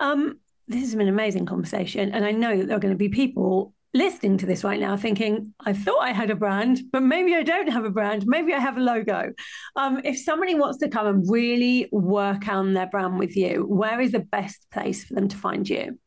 um 0.00 0.38
this 0.66 0.80
has 0.80 0.92
been 0.92 1.02
an 1.02 1.14
amazing 1.14 1.46
conversation 1.46 2.10
and 2.12 2.24
i 2.24 2.32
know 2.32 2.56
that 2.56 2.66
there 2.66 2.76
are 2.76 2.80
going 2.80 2.92
to 2.92 2.98
be 2.98 3.08
people 3.08 3.72
listening 3.92 4.38
to 4.38 4.46
this 4.46 4.62
right 4.62 4.78
now 4.78 4.96
thinking, 4.96 5.52
I 5.60 5.72
thought 5.72 6.00
I 6.00 6.12
had 6.12 6.30
a 6.30 6.36
brand, 6.36 6.80
but 6.92 7.02
maybe 7.02 7.34
I 7.34 7.42
don't 7.42 7.68
have 7.68 7.84
a 7.84 7.90
brand. 7.90 8.24
Maybe 8.26 8.54
I 8.54 8.60
have 8.60 8.76
a 8.76 8.80
logo. 8.80 9.32
Um, 9.76 10.00
if 10.04 10.18
somebody 10.18 10.54
wants 10.54 10.78
to 10.78 10.88
come 10.88 11.06
and 11.06 11.28
really 11.28 11.88
work 11.90 12.46
on 12.48 12.74
their 12.74 12.86
brand 12.86 13.18
with 13.18 13.36
you, 13.36 13.64
where 13.66 14.00
is 14.00 14.12
the 14.12 14.20
best 14.20 14.66
place 14.70 15.04
for 15.04 15.14
them 15.14 15.28
to 15.28 15.36
find 15.36 15.68
you? 15.68 15.98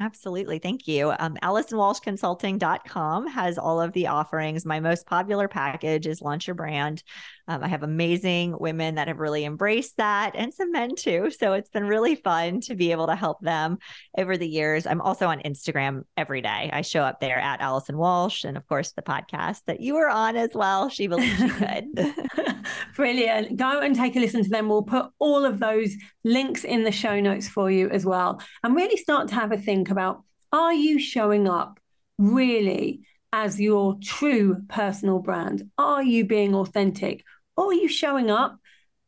Absolutely. 0.00 0.60
Thank 0.60 0.86
you. 0.86 1.12
Um, 1.18 1.36
AllisonWalshConsulting.com 1.42 3.26
has 3.26 3.58
all 3.58 3.80
of 3.80 3.92
the 3.92 4.06
offerings. 4.06 4.64
My 4.64 4.78
most 4.78 5.06
popular 5.06 5.48
package 5.48 6.06
is 6.06 6.22
Launch 6.22 6.46
Your 6.46 6.54
Brand. 6.54 7.02
Um, 7.48 7.64
I 7.64 7.68
have 7.68 7.82
amazing 7.82 8.56
women 8.58 8.94
that 8.94 9.08
have 9.08 9.18
really 9.18 9.44
embraced 9.44 9.96
that 9.96 10.32
and 10.36 10.54
some 10.54 10.70
men 10.70 10.94
too. 10.94 11.30
So 11.30 11.54
it's 11.54 11.70
been 11.70 11.86
really 11.86 12.14
fun 12.14 12.60
to 12.62 12.76
be 12.76 12.92
able 12.92 13.08
to 13.08 13.16
help 13.16 13.40
them 13.40 13.78
over 14.16 14.36
the 14.36 14.48
years. 14.48 14.86
I'm 14.86 15.00
also 15.00 15.26
on 15.26 15.40
Instagram 15.40 16.02
every 16.16 16.42
day. 16.42 16.70
I 16.72 16.82
show 16.82 17.02
up 17.02 17.18
there 17.18 17.38
at 17.38 17.60
Allison 17.60 17.96
Walsh 17.96 18.44
and, 18.44 18.56
of 18.56 18.68
course, 18.68 18.92
the 18.92 19.02
podcast 19.02 19.62
that 19.66 19.80
you 19.80 19.94
were 19.94 20.08
on 20.08 20.36
as 20.36 20.50
well. 20.54 20.88
She 20.90 21.08
believes 21.08 21.38
she 21.38 21.48
could. 21.48 22.54
Brilliant. 22.96 23.56
Go 23.56 23.80
and 23.80 23.94
take 23.94 24.16
a 24.16 24.20
listen 24.20 24.42
to 24.42 24.48
them. 24.48 24.68
We'll 24.68 24.82
put 24.82 25.10
all 25.18 25.44
of 25.44 25.58
those 25.58 25.94
links 26.24 26.64
in 26.64 26.84
the 26.84 26.92
show 26.92 27.20
notes 27.20 27.48
for 27.48 27.70
you 27.70 27.88
as 27.90 28.04
well. 28.04 28.40
And 28.62 28.74
really 28.74 28.96
start 28.96 29.28
to 29.28 29.34
have 29.34 29.52
a 29.52 29.58
think 29.58 29.90
about 29.90 30.22
are 30.52 30.72
you 30.72 30.98
showing 30.98 31.48
up 31.48 31.78
really 32.16 33.02
as 33.32 33.60
your 33.60 33.98
true 34.02 34.62
personal 34.68 35.18
brand? 35.18 35.70
Are 35.76 36.02
you 36.02 36.24
being 36.24 36.54
authentic? 36.54 37.24
Or 37.56 37.66
are 37.66 37.74
you 37.74 37.88
showing 37.88 38.30
up 38.30 38.58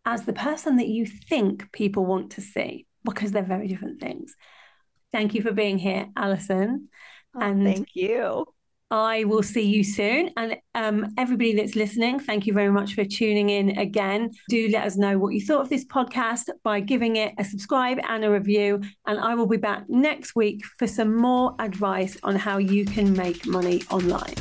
as 0.05 0.25
the 0.25 0.33
person 0.33 0.77
that 0.77 0.89
you 0.89 1.07
think 1.07 1.73
people 1.73 2.05
want 2.05 2.33
to 2.33 2.41
see? 2.41 2.87
Because 3.05 3.33
they're 3.33 3.43
very 3.43 3.69
different 3.69 4.01
things. 4.01 4.35
Thank 5.13 5.35
you 5.35 5.43
for 5.43 5.53
being 5.53 5.79
here, 5.79 6.09
Allison. 6.17 6.89
Oh, 7.35 7.41
and 7.41 7.65
thank 7.65 7.89
you. 7.95 8.45
I 8.91 9.25
will 9.25 9.43
see 9.43 9.63
you 9.63 9.85
soon. 9.85 10.31
And 10.37 10.57
um, 10.75 11.15
everybody 11.17 11.55
that's 11.55 11.77
listening, 11.77 12.19
thank 12.19 12.47
you 12.47 12.53
very 12.53 12.71
much 12.71 12.95
for 12.95 13.05
tuning 13.05 13.51
in 13.51 13.79
again. 13.79 14.31
Do 14.49 14.69
let 14.69 14.85
us 14.85 14.97
know 14.97 15.19
what 15.19 15.33
you 15.33 15.41
thought 15.41 15.63
of 15.63 15.69
this 15.69 15.85
podcast 15.85 16.49
by 16.65 16.81
giving 16.81 17.17
it 17.17 17.35
a 17.39 17.45
subscribe 17.45 18.01
and 18.09 18.25
a 18.25 18.31
review. 18.31 18.81
And 19.07 19.19
I 19.19 19.35
will 19.35 19.47
be 19.47 19.57
back 19.57 19.89
next 19.89 20.35
week 20.35 20.65
for 20.79 20.87
some 20.87 21.15
more 21.15 21.55
advice 21.61 22.17
on 22.25 22.35
how 22.35 22.59
you 22.59 22.85
can 22.85 23.13
make 23.13 23.47
money 23.47 23.83
online. 23.91 24.35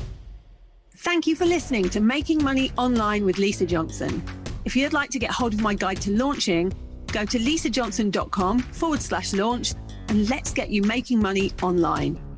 Thank 0.98 1.28
you 1.28 1.36
for 1.36 1.46
listening 1.46 1.90
to 1.90 2.02
Making 2.02 2.44
Money 2.44 2.72
Online 2.78 3.26
with 3.26 3.38
Lisa 3.38 3.66
Johnson. 3.66 4.22
If 4.66 4.76
you'd 4.76 4.94
like 4.94 5.10
to 5.12 5.20
get 5.20 5.32
hold 5.32 5.54
of 5.54 5.62
my 5.62 5.74
guide 5.74 6.02
to 6.02 6.12
launching, 6.12 6.74
go 7.14 7.24
to 7.24 7.40
lisajohnson.com 7.40 8.60
forward 8.60 9.02
slash 9.02 9.34
launch 9.34 9.74
and 10.10 10.30
let's 10.30 10.52
get 10.52 10.70
you 10.70 10.82
making 10.84 11.22
money 11.22 11.52
online. 11.62 12.29